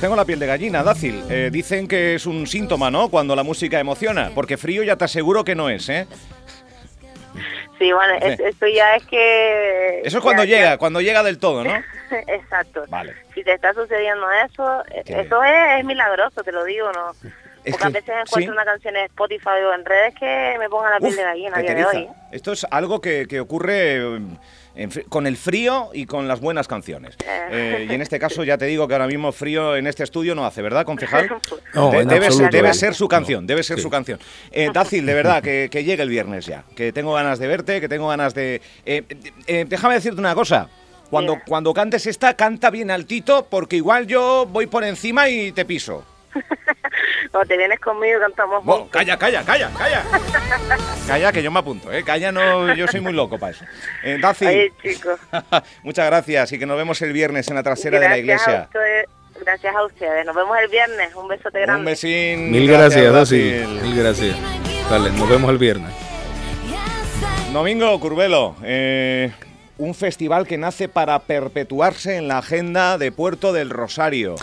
Pues 0.00 0.08
tengo 0.08 0.16
la 0.16 0.24
piel 0.24 0.38
de 0.38 0.46
gallina, 0.46 0.82
Dácil. 0.82 1.22
Eh, 1.28 1.50
dicen 1.52 1.86
que 1.86 2.14
es 2.14 2.24
un 2.24 2.46
síntoma, 2.46 2.90
¿no? 2.90 3.10
Cuando 3.10 3.36
la 3.36 3.42
música 3.42 3.78
emociona. 3.78 4.30
Porque 4.34 4.56
frío 4.56 4.82
ya 4.82 4.96
te 4.96 5.04
aseguro 5.04 5.44
que 5.44 5.54
no 5.54 5.68
es, 5.68 5.90
¿eh? 5.90 6.06
Sí, 7.78 7.92
bueno, 7.92 8.14
es- 8.14 8.40
esto 8.40 8.66
ya 8.66 8.96
es 8.96 9.04
que... 9.04 10.00
Eso 10.02 10.16
es 10.16 10.22
cuando 10.24 10.44
ya- 10.44 10.56
llega, 10.56 10.78
cuando 10.78 11.02
llega 11.02 11.22
del 11.22 11.38
todo, 11.38 11.64
¿no? 11.64 11.70
Exacto. 12.28 12.84
Vale. 12.88 13.14
Si 13.34 13.44
te 13.44 13.52
está 13.52 13.74
sucediendo 13.74 14.26
eso, 14.30 14.82
Que- 15.04 15.20
eso 15.20 15.44
es, 15.44 15.78
es 15.80 15.84
milagroso, 15.84 16.42
te 16.42 16.52
lo 16.52 16.64
digo, 16.64 16.90
¿no? 16.92 17.10
Es 17.62 17.76
que- 17.76 17.88
veces 17.90 18.08
encuentro 18.08 18.40
sí. 18.40 18.48
una 18.48 18.64
canción 18.64 18.96
en 18.96 19.04
Spotify 19.04 19.60
o 19.66 19.74
en 19.74 19.84
redes 19.84 20.14
que 20.18 20.56
me 20.58 20.70
ponga 20.70 20.88
la 20.88 20.98
piel 20.98 21.10
Uf, 21.10 21.16
de 21.18 21.24
gallina 21.24 21.56
a 21.58 21.60
día 21.60 21.74
de 21.74 21.84
hoy. 21.84 21.96
¿eh? 22.04 22.08
Esto 22.32 22.52
es 22.52 22.66
algo 22.70 23.02
que, 23.02 23.26
que 23.28 23.38
ocurre 23.38 24.18
en 24.74 24.90
con 25.08 25.26
el 25.26 25.36
frío 25.36 25.90
y 25.92 26.06
con 26.06 26.28
las 26.28 26.40
buenas 26.40 26.68
canciones. 26.68 27.16
Eh, 27.52 27.88
y 27.90 27.92
en 27.92 28.00
este 28.00 28.20
caso 28.20 28.44
ya 28.44 28.56
te 28.56 28.66
digo 28.66 28.86
que 28.86 28.94
ahora 28.94 29.08
mismo 29.08 29.32
frío 29.32 29.74
en 29.74 29.88
este 29.88 30.04
estudio 30.04 30.36
no 30.36 30.46
hace, 30.46 30.62
¿verdad, 30.62 30.84
concejal? 30.86 31.28
No, 31.74 31.90
De- 31.90 32.04
debe, 32.04 32.30
ser, 32.30 32.48
debe 32.48 32.72
ser 32.74 32.94
su 32.94 33.08
canción, 33.08 33.44
debe 33.44 33.64
ser 33.64 33.78
Sí. 33.78 33.82
su 33.82 33.90
canción. 33.90 34.20
Eh, 34.52 34.70
Dácil, 34.72 35.04
de 35.04 35.14
verdad, 35.14 35.42
que, 35.42 35.66
que 35.68 35.82
llegue 35.82 36.04
el 36.04 36.08
viernes 36.10 36.46
ya, 36.46 36.62
que 36.76 36.92
tengo 36.92 37.12
ganas 37.12 37.40
de 37.40 37.48
verte, 37.48 37.80
que 37.80 37.88
tengo 37.88 38.06
ganas 38.06 38.34
de... 38.34 38.62
eh, 38.86 39.02
eh, 39.48 39.64
déjame 39.68 39.94
decirte 39.94 40.20
una 40.20 40.36
cosa, 40.36 40.68
cuando, 41.10 41.38
cuando 41.44 41.74
cantes 41.74 42.06
esta, 42.06 42.34
canta 42.34 42.70
bien 42.70 42.92
altito, 42.92 43.48
porque 43.50 43.74
igual 43.74 44.06
yo 44.06 44.46
voy 44.48 44.68
por 44.68 44.84
encima 44.84 45.28
y 45.28 45.50
te 45.50 45.64
piso. 45.64 46.04
Cuando 47.30 47.48
te 47.48 47.56
vienes 47.56 47.80
conmigo 47.80 48.20
cantamos 48.20 48.64
Bo, 48.64 48.72
juntos. 48.74 48.90
calla, 48.92 49.16
calla, 49.16 49.44
calla, 49.44 49.70
calla. 49.76 50.02
calla, 51.06 51.32
que 51.32 51.42
yo 51.42 51.50
me 51.50 51.58
apunto, 51.58 51.92
¿eh? 51.92 52.02
Calla, 52.04 52.32
no, 52.32 52.74
yo 52.74 52.86
soy 52.88 53.00
muy 53.00 53.12
loco 53.12 53.38
para 53.38 53.52
eso. 53.52 53.64
Eh, 54.02 54.20
Oye, 54.40 54.72
chicos. 54.82 55.18
muchas 55.82 56.06
gracias 56.06 56.52
y 56.52 56.58
que 56.58 56.66
nos 56.66 56.76
vemos 56.76 57.00
el 57.02 57.12
viernes 57.12 57.48
en 57.48 57.54
la 57.54 57.62
trasera 57.62 57.98
de 58.00 58.08
la 58.08 58.18
iglesia. 58.18 58.68
A 58.72 59.20
gracias 59.40 59.74
a 59.74 59.84
ustedes. 59.84 60.26
Nos 60.26 60.36
vemos 60.36 60.56
el 60.62 60.68
viernes. 60.68 61.14
Un 61.14 61.28
besote 61.28 61.60
grande. 61.60 61.80
Un 61.80 61.84
besín. 61.84 62.50
Mil 62.50 62.68
gracias. 62.68 63.12
Dacil. 63.12 63.66
Mil 63.82 63.96
gracias. 63.96 64.36
Dale, 64.88 65.10
nos 65.10 65.28
vemos 65.28 65.50
el 65.50 65.58
viernes. 65.58 65.92
Domingo 67.52 67.98
Curvelo, 67.98 68.54
eh, 68.62 69.32
un 69.78 69.94
festival 69.94 70.46
que 70.46 70.56
nace 70.56 70.88
para 70.88 71.18
perpetuarse 71.20 72.16
en 72.16 72.28
la 72.28 72.38
agenda 72.38 72.96
de 72.96 73.10
Puerto 73.10 73.52
del 73.52 73.70
Rosario. 73.70 74.36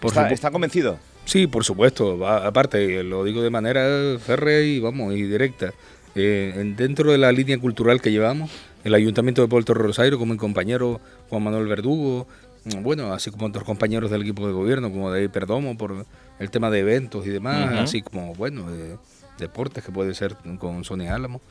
Por 0.00 0.10
¿Está, 0.10 0.30
está 0.30 0.50
convencido? 0.50 0.98
Sí, 1.26 1.46
por 1.46 1.64
supuesto. 1.64 2.18
va- 2.18 2.46
aparte, 2.46 3.02
lo 3.02 3.22
digo 3.24 3.42
de 3.42 3.50
manera 3.50 4.18
férrea 4.18 4.62
y 4.62 4.80
vamos, 4.80 5.14
y 5.14 5.22
directa. 5.22 5.74
Eh, 6.14 6.54
en- 6.56 6.76
dentro 6.76 7.12
de 7.12 7.18
la 7.18 7.30
línea 7.32 7.58
cultural 7.58 8.00
que 8.00 8.10
llevamos, 8.10 8.50
el 8.84 8.94
Ayuntamiento 8.94 9.42
de 9.42 9.48
Puerto 9.48 9.74
Rosario, 9.74 10.18
como 10.18 10.32
mi 10.32 10.38
compañero 10.38 11.00
Juan 11.28 11.42
Manuel 11.42 11.66
Verdugo, 11.66 12.26
mm, 12.64 12.82
bueno, 12.82 13.12
así 13.12 13.30
como 13.30 13.46
otros 13.46 13.64
compañeros 13.64 14.10
del 14.10 14.22
equipo 14.22 14.46
de 14.46 14.52
gobierno, 14.54 14.90
como 14.90 15.10
David 15.10 15.28
Perdomo, 15.30 15.76
por 15.76 16.06
el 16.38 16.50
tema 16.50 16.70
de 16.70 16.78
eventos 16.80 17.26
y 17.26 17.30
demás, 17.30 17.70
así 17.80 18.00
como, 18.02 18.34
bueno, 18.34 18.70
de 18.70 18.96
deportes 19.38 19.84
que 19.84 19.92
puede 19.92 20.14
ser 20.14 20.36
con 20.58 20.84
Sonia 20.84 21.14
Álamo. 21.14 21.42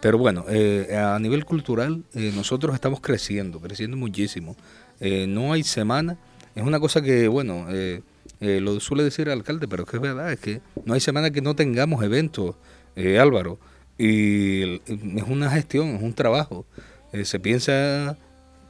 Pero 0.00 0.18
bueno, 0.18 0.44
eh, 0.48 0.94
a 0.96 1.18
nivel 1.18 1.44
cultural, 1.44 2.02
eh, 2.14 2.32
nosotros 2.36 2.74
estamos 2.74 3.00
creciendo, 3.00 3.60
creciendo 3.60 3.96
muchísimo. 3.96 4.56
Eh, 5.00 5.26
no 5.28 5.52
hay 5.52 5.62
semana, 5.64 6.16
es 6.54 6.62
una 6.62 6.78
cosa 6.78 7.00
que, 7.02 7.26
bueno, 7.28 7.66
eh, 7.70 8.02
eh, 8.42 8.60
lo 8.60 8.80
suele 8.80 9.04
decir 9.04 9.28
el 9.28 9.34
alcalde, 9.34 9.68
pero 9.68 9.84
es 9.84 9.88
que 9.88 9.96
es 9.96 10.02
verdad, 10.02 10.32
es 10.32 10.40
que 10.40 10.60
no 10.84 10.94
hay 10.94 11.00
semana 11.00 11.30
que 11.30 11.40
no 11.40 11.54
tengamos 11.54 12.02
eventos, 12.02 12.56
eh, 12.96 13.18
Álvaro. 13.18 13.58
Y 13.96 14.80
es 14.86 15.28
una 15.28 15.48
gestión, 15.48 15.94
es 15.94 16.02
un 16.02 16.12
trabajo. 16.12 16.66
Eh, 17.12 17.24
se 17.24 17.38
piensa 17.38 18.18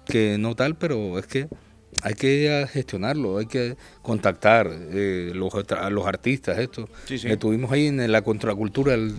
que 0.05 0.37
no 0.39 0.55
tal, 0.55 0.77
pero 0.77 1.19
es 1.19 1.27
que 1.27 1.49
hay 2.03 2.15
que 2.15 2.67
gestionarlo, 2.71 3.39
hay 3.39 3.47
que 3.47 3.77
contactar 4.03 4.69
eh, 4.71 5.33
los, 5.35 5.55
a 5.55 5.89
los 5.89 6.07
artistas, 6.07 6.59
esto. 6.59 6.89
Sí, 7.07 7.19
sí. 7.19 7.29
Estuvimos 7.29 7.73
ahí 7.73 7.87
en 7.87 8.13
la 8.13 8.23
contracultura 8.23 8.93
el, 8.93 9.15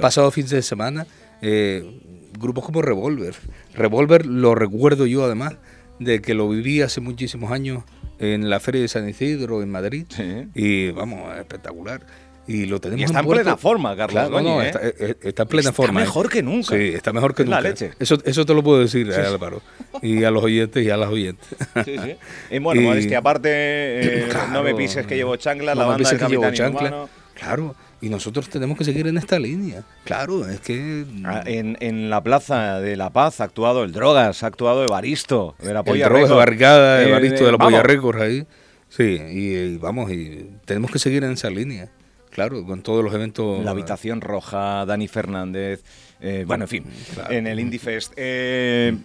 pasado 0.00 0.30
fin 0.30 0.46
de 0.46 0.62
semana. 0.62 1.06
eh, 1.42 2.00
grupos 2.38 2.64
como 2.64 2.80
Revolver. 2.80 3.34
Revolver 3.74 4.26
lo 4.26 4.54
recuerdo 4.54 5.06
yo 5.06 5.24
además 5.24 5.56
de 5.98 6.20
que 6.20 6.34
lo 6.34 6.48
viví 6.48 6.82
hace 6.82 7.00
muchísimos 7.00 7.50
años 7.50 7.84
en 8.18 8.48
la 8.50 8.60
Feria 8.60 8.82
de 8.82 8.88
San 8.88 9.08
Isidro 9.08 9.62
en 9.62 9.70
Madrid. 9.70 10.06
Sí. 10.08 10.48
Y 10.54 10.90
vamos, 10.90 11.36
espectacular. 11.38 12.00
Y 12.48 12.66
lo 12.66 12.80
tenemos 12.80 13.00
Y 13.00 13.04
está 13.04 13.18
en 13.18 13.24
Puerto- 13.26 13.42
plena 13.42 13.56
forma, 13.56 13.96
Carlos 13.96 14.28
Claro, 14.28 14.40
no, 14.40 14.62
¿eh? 14.62 14.66
está, 14.68 14.80
eh, 14.86 15.16
está 15.22 15.42
en 15.42 15.48
plena 15.48 15.70
Está 15.70 15.72
forma. 15.72 16.00
¿eh? 16.00 16.04
mejor 16.04 16.28
que 16.28 16.42
nunca. 16.44 16.76
Sí, 16.76 16.82
está 16.94 17.12
mejor 17.12 17.34
que 17.34 17.42
Es 17.42 17.48
la 17.48 17.56
nunca. 17.56 17.68
leche. 17.70 17.90
Eso, 17.98 18.18
eso 18.24 18.46
te 18.46 18.54
lo 18.54 18.62
puedo 18.62 18.78
decir, 18.78 19.10
eh, 19.10 19.16
Álvaro. 19.16 19.62
Y 20.00 20.22
a 20.22 20.30
los 20.30 20.44
oyentes 20.44 20.86
y 20.86 20.90
a 20.90 20.96
las 20.96 21.08
oyentes. 21.10 21.48
Sí, 21.84 21.96
sí. 21.98 22.16
Y 22.52 22.58
bueno, 22.60 22.80
Y- 22.82 22.84
modestia 22.84 23.18
aparte, 23.18 23.48
eh, 23.50 24.26
Claro. 24.30 24.52
no 24.52 24.62
me 24.62 24.76
pises 24.76 25.04
que 25.08 25.16
llevo 25.16 25.34
chancla, 25.34 25.74
No 25.74 25.80
la 25.80 25.86
me 25.86 25.92
banda 25.94 26.10
de 26.10 26.18
que 26.18 26.28
llevo 26.28 26.50
chancla. 26.52 26.88
Inhumano. 26.88 27.08
Claro, 27.34 27.74
y 28.06 28.08
nosotros 28.08 28.48
tenemos 28.48 28.78
que 28.78 28.84
seguir 28.84 29.06
en 29.08 29.18
esta 29.18 29.38
línea. 29.38 29.82
Claro, 30.04 30.48
es 30.48 30.60
que... 30.60 31.04
Ah, 31.24 31.42
En, 31.44 31.76
en 31.80 32.08
la 32.08 32.22
Plaza 32.22 32.80
de 32.80 32.96
la 32.96 33.10
Paz 33.10 33.40
ha 33.40 33.44
actuado 33.44 33.82
el 33.82 33.90
Drogas, 33.92 34.42
ha 34.44 34.46
actuado 34.46 34.84
Evaristo, 34.84 35.56
de 35.60 35.74
la 35.74 35.82
Polla 35.82 36.04
droga 36.06 36.20
de 36.20 36.24
Record. 36.26 36.38
barricada, 36.38 37.02
Eh, 37.02 37.08
Evaristo 37.08 37.44
de 37.44 37.52
la 37.52 37.56
vamos, 37.58 37.72
Polla 37.72 37.82
Records 37.82 38.20
ahí. 38.22 38.46
Sí, 38.88 39.18
y, 39.20 39.76
vamos, 39.78 40.12
y 40.12 40.50
tenemos 40.64 40.90
que 40.92 41.00
seguir 41.00 41.24
en 41.24 41.32
esa 41.32 41.50
línea. 41.50 41.90
Claro, 42.30 42.64
con 42.64 42.82
todos 42.82 43.02
los 43.02 43.12
eventos. 43.14 43.64
La 43.64 43.72
habitación 43.72 44.20
roja, 44.20 44.84
Dani 44.86 45.08
Fernández, 45.08 45.82
eh, 46.20 46.44
bueno, 46.46 46.64
en 46.64 46.68
fin, 46.68 46.84
en 47.30 47.46
el 47.46 47.58
Indifest. 47.58 48.12
Eh, 48.16 48.96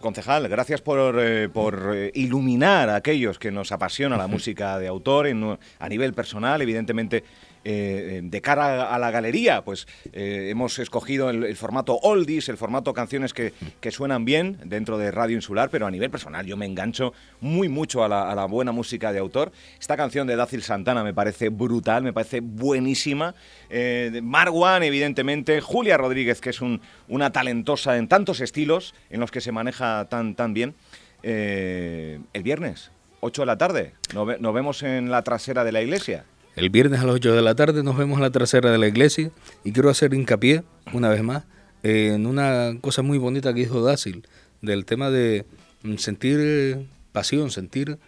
concejal, 0.00 0.46
gracias 0.48 0.82
por, 0.82 1.16
eh, 1.18 1.48
por, 1.48 1.96
iluminar 2.14 2.88
a 2.88 2.96
aquellos 2.96 3.38
que 3.38 3.50
nos 3.50 3.72
apasiona 3.72 4.16
la 4.16 4.26
música 4.28 4.78
de 4.78 4.86
autor 4.86 5.26
en, 5.26 5.58
a 5.78 5.88
nivel 5.88 6.14
personal. 6.14 6.62
Evidentemente, 6.62 7.24
eh, 7.68 8.20
de 8.22 8.40
cara 8.40 8.94
a 8.94 8.98
la 9.00 9.10
galería, 9.10 9.64
pues 9.64 9.88
eh, 10.12 10.50
hemos 10.50 10.78
escogido 10.78 11.30
el, 11.30 11.56
formato 11.56 11.96
oldies, 11.96 12.48
el 12.48 12.56
formato 12.56 12.94
canciones 12.94 13.34
que, 13.34 13.52
suenan 13.90 14.24
bien 14.24 14.58
dentro 14.66 14.98
de 14.98 15.10
Radio 15.10 15.34
Insular, 15.34 15.68
pero 15.68 15.84
a 15.84 15.90
nivel 15.90 16.08
personal 16.08 16.46
yo 16.46 16.56
me 16.56 16.64
engancho 16.64 17.12
muy 17.40 17.68
mucho 17.68 18.04
a 18.04 18.08
la, 18.08 18.44
buena 18.44 18.70
música 18.70 19.12
de 19.12 19.18
autor. 19.18 19.50
Esta 19.80 19.96
canción 19.96 20.28
de 20.28 20.36
Dácil 20.36 20.62
Santana 20.62 21.02
me 21.02 21.12
parece 21.12 21.48
brutal, 21.48 22.04
me 22.04 22.12
parece 22.12 22.38
buenísima. 22.38 23.34
Eh, 23.68 24.20
Marwan, 24.22 24.84
evidentemente, 24.84 25.60
Julia 25.60 25.96
Rodríguez, 25.96 26.40
que 26.40 26.50
es 26.50 26.60
una 27.08 27.32
talentosa 27.32 27.96
en 27.96 28.06
tantos 28.06 28.40
estilos 28.40 28.94
en 29.10 29.18
los 29.18 29.32
que 29.32 29.40
se 29.40 29.50
maneja 29.50 30.04
tan, 30.04 30.36
tan 30.36 30.54
bien. 30.54 30.76
el 31.24 32.42
viernes, 32.44 32.92
8 33.18 33.42
de 33.42 33.46
la 33.46 33.58
tarde, 33.58 33.94
nos 34.14 34.54
vemos 34.54 34.84
en 34.84 35.10
la 35.10 35.22
trasera 35.22 35.64
de 35.64 35.72
la 35.72 35.82
iglesia. 35.82 36.26
El 36.56 36.70
viernes 36.70 37.00
a 37.00 37.04
las 37.04 37.16
8 37.16 37.34
de 37.34 37.42
la 37.42 37.54
tarde 37.54 37.82
nos 37.82 37.98
vemos 37.98 38.16
en 38.16 38.22
la 38.22 38.30
trasera 38.30 38.72
de 38.72 38.78
la 38.78 38.88
iglesia 38.88 39.30
y 39.62 39.72
quiero 39.72 39.90
hacer 39.90 40.14
hincapié, 40.14 40.64
una 40.94 41.10
vez 41.10 41.22
más, 41.22 41.44
en 41.82 42.26
una 42.26 42.78
cosa 42.80 43.02
muy 43.02 43.18
bonita 43.18 43.52
que 43.52 43.60
dijo 43.60 43.82
Dácil, 43.82 44.26
del 44.62 44.86
tema 44.86 45.10
de 45.10 45.44
mm, 45.82 45.96
sentir 45.96 46.38
eh, 46.40 46.86
pasión, 47.12 47.50
sentir 47.50 47.98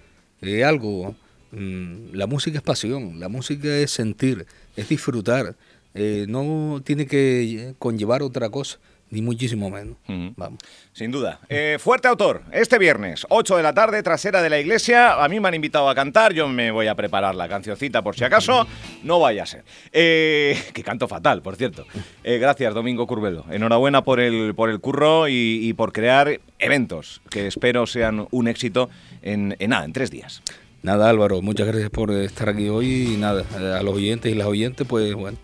eh, 0.40 0.64
algo. 0.64 1.14
Mm, 1.50 2.14
la 2.14 2.26
música 2.26 2.56
es 2.56 2.62
pasión, 2.62 3.20
la 3.20 3.28
música 3.28 3.68
es 3.68 3.90
sentir, 3.90 4.46
es 4.76 4.88
disfrutar, 4.88 5.54
eh, 5.92 6.24
no 6.26 6.80
tiene 6.82 7.06
que 7.06 7.74
conllevar 7.78 8.22
otra 8.22 8.48
cosa 8.48 8.78
ni 9.10 9.22
muchísimo 9.22 9.70
menos. 9.70 9.96
Vamos. 10.36 10.58
Sin 10.92 11.10
duda. 11.10 11.40
Eh, 11.48 11.78
fuerte 11.80 12.08
autor, 12.08 12.42
este 12.52 12.78
viernes, 12.78 13.26
8 13.30 13.56
de 13.56 13.62
la 13.62 13.72
tarde, 13.72 14.02
trasera 14.02 14.42
de 14.42 14.50
la 14.50 14.58
iglesia. 14.58 15.22
A 15.22 15.28
mí 15.28 15.40
me 15.40 15.48
han 15.48 15.54
invitado 15.54 15.88
a 15.88 15.94
cantar, 15.94 16.32
yo 16.32 16.48
me 16.48 16.70
voy 16.70 16.88
a 16.88 16.94
preparar 16.94 17.34
la 17.34 17.48
cancioncita 17.48 18.02
por 18.02 18.16
si 18.16 18.24
acaso, 18.24 18.66
no 19.02 19.20
vaya 19.20 19.44
a 19.44 19.46
ser. 19.46 19.64
Eh, 19.92 20.58
que 20.74 20.82
canto 20.82 21.08
fatal, 21.08 21.42
por 21.42 21.56
cierto. 21.56 21.86
Eh, 22.24 22.38
gracias, 22.38 22.74
Domingo 22.74 23.06
Curvelo. 23.06 23.44
Enhorabuena 23.50 24.02
por 24.02 24.20
el, 24.20 24.54
por 24.54 24.70
el 24.70 24.80
curro 24.80 25.28
y, 25.28 25.72
por 25.74 25.92
crear 25.92 26.40
eventos 26.58 27.20
que 27.30 27.46
espero 27.46 27.86
sean 27.86 28.26
un 28.30 28.48
éxito 28.48 28.90
en, 29.22 29.56
en 29.58 29.70
nada, 29.70 29.84
en 29.84 29.92
tres 29.92 30.10
días. 30.10 30.42
Nada, 30.82 31.08
Álvaro, 31.08 31.42
muchas 31.42 31.66
gracias 31.66 31.90
por 31.90 32.10
estar 32.10 32.48
aquí 32.48 32.68
hoy 32.68 33.14
y 33.14 33.16
nada, 33.16 33.44
a 33.78 33.82
los 33.82 33.94
oyentes 33.94 34.30
y 34.32 34.34
las 34.34 34.46
oyentes, 34.46 34.86
pues 34.86 35.14
bueno, 35.14 35.38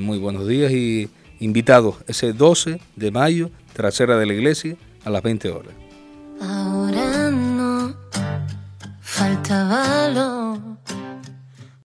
muy 0.00 0.18
buenos 0.18 0.46
días 0.46 0.72
y 0.72 1.08
Invitados 1.44 1.96
ese 2.08 2.32
12 2.32 2.80
de 2.96 3.10
mayo, 3.10 3.50
trasera 3.74 4.16
de 4.16 4.24
la 4.24 4.32
iglesia, 4.32 4.76
a 5.04 5.10
las 5.10 5.22
20 5.22 5.50
horas. 5.50 5.74
Ahora 6.40 7.30
no 7.30 7.94
falta 9.02 9.68
valor. 9.68 10.58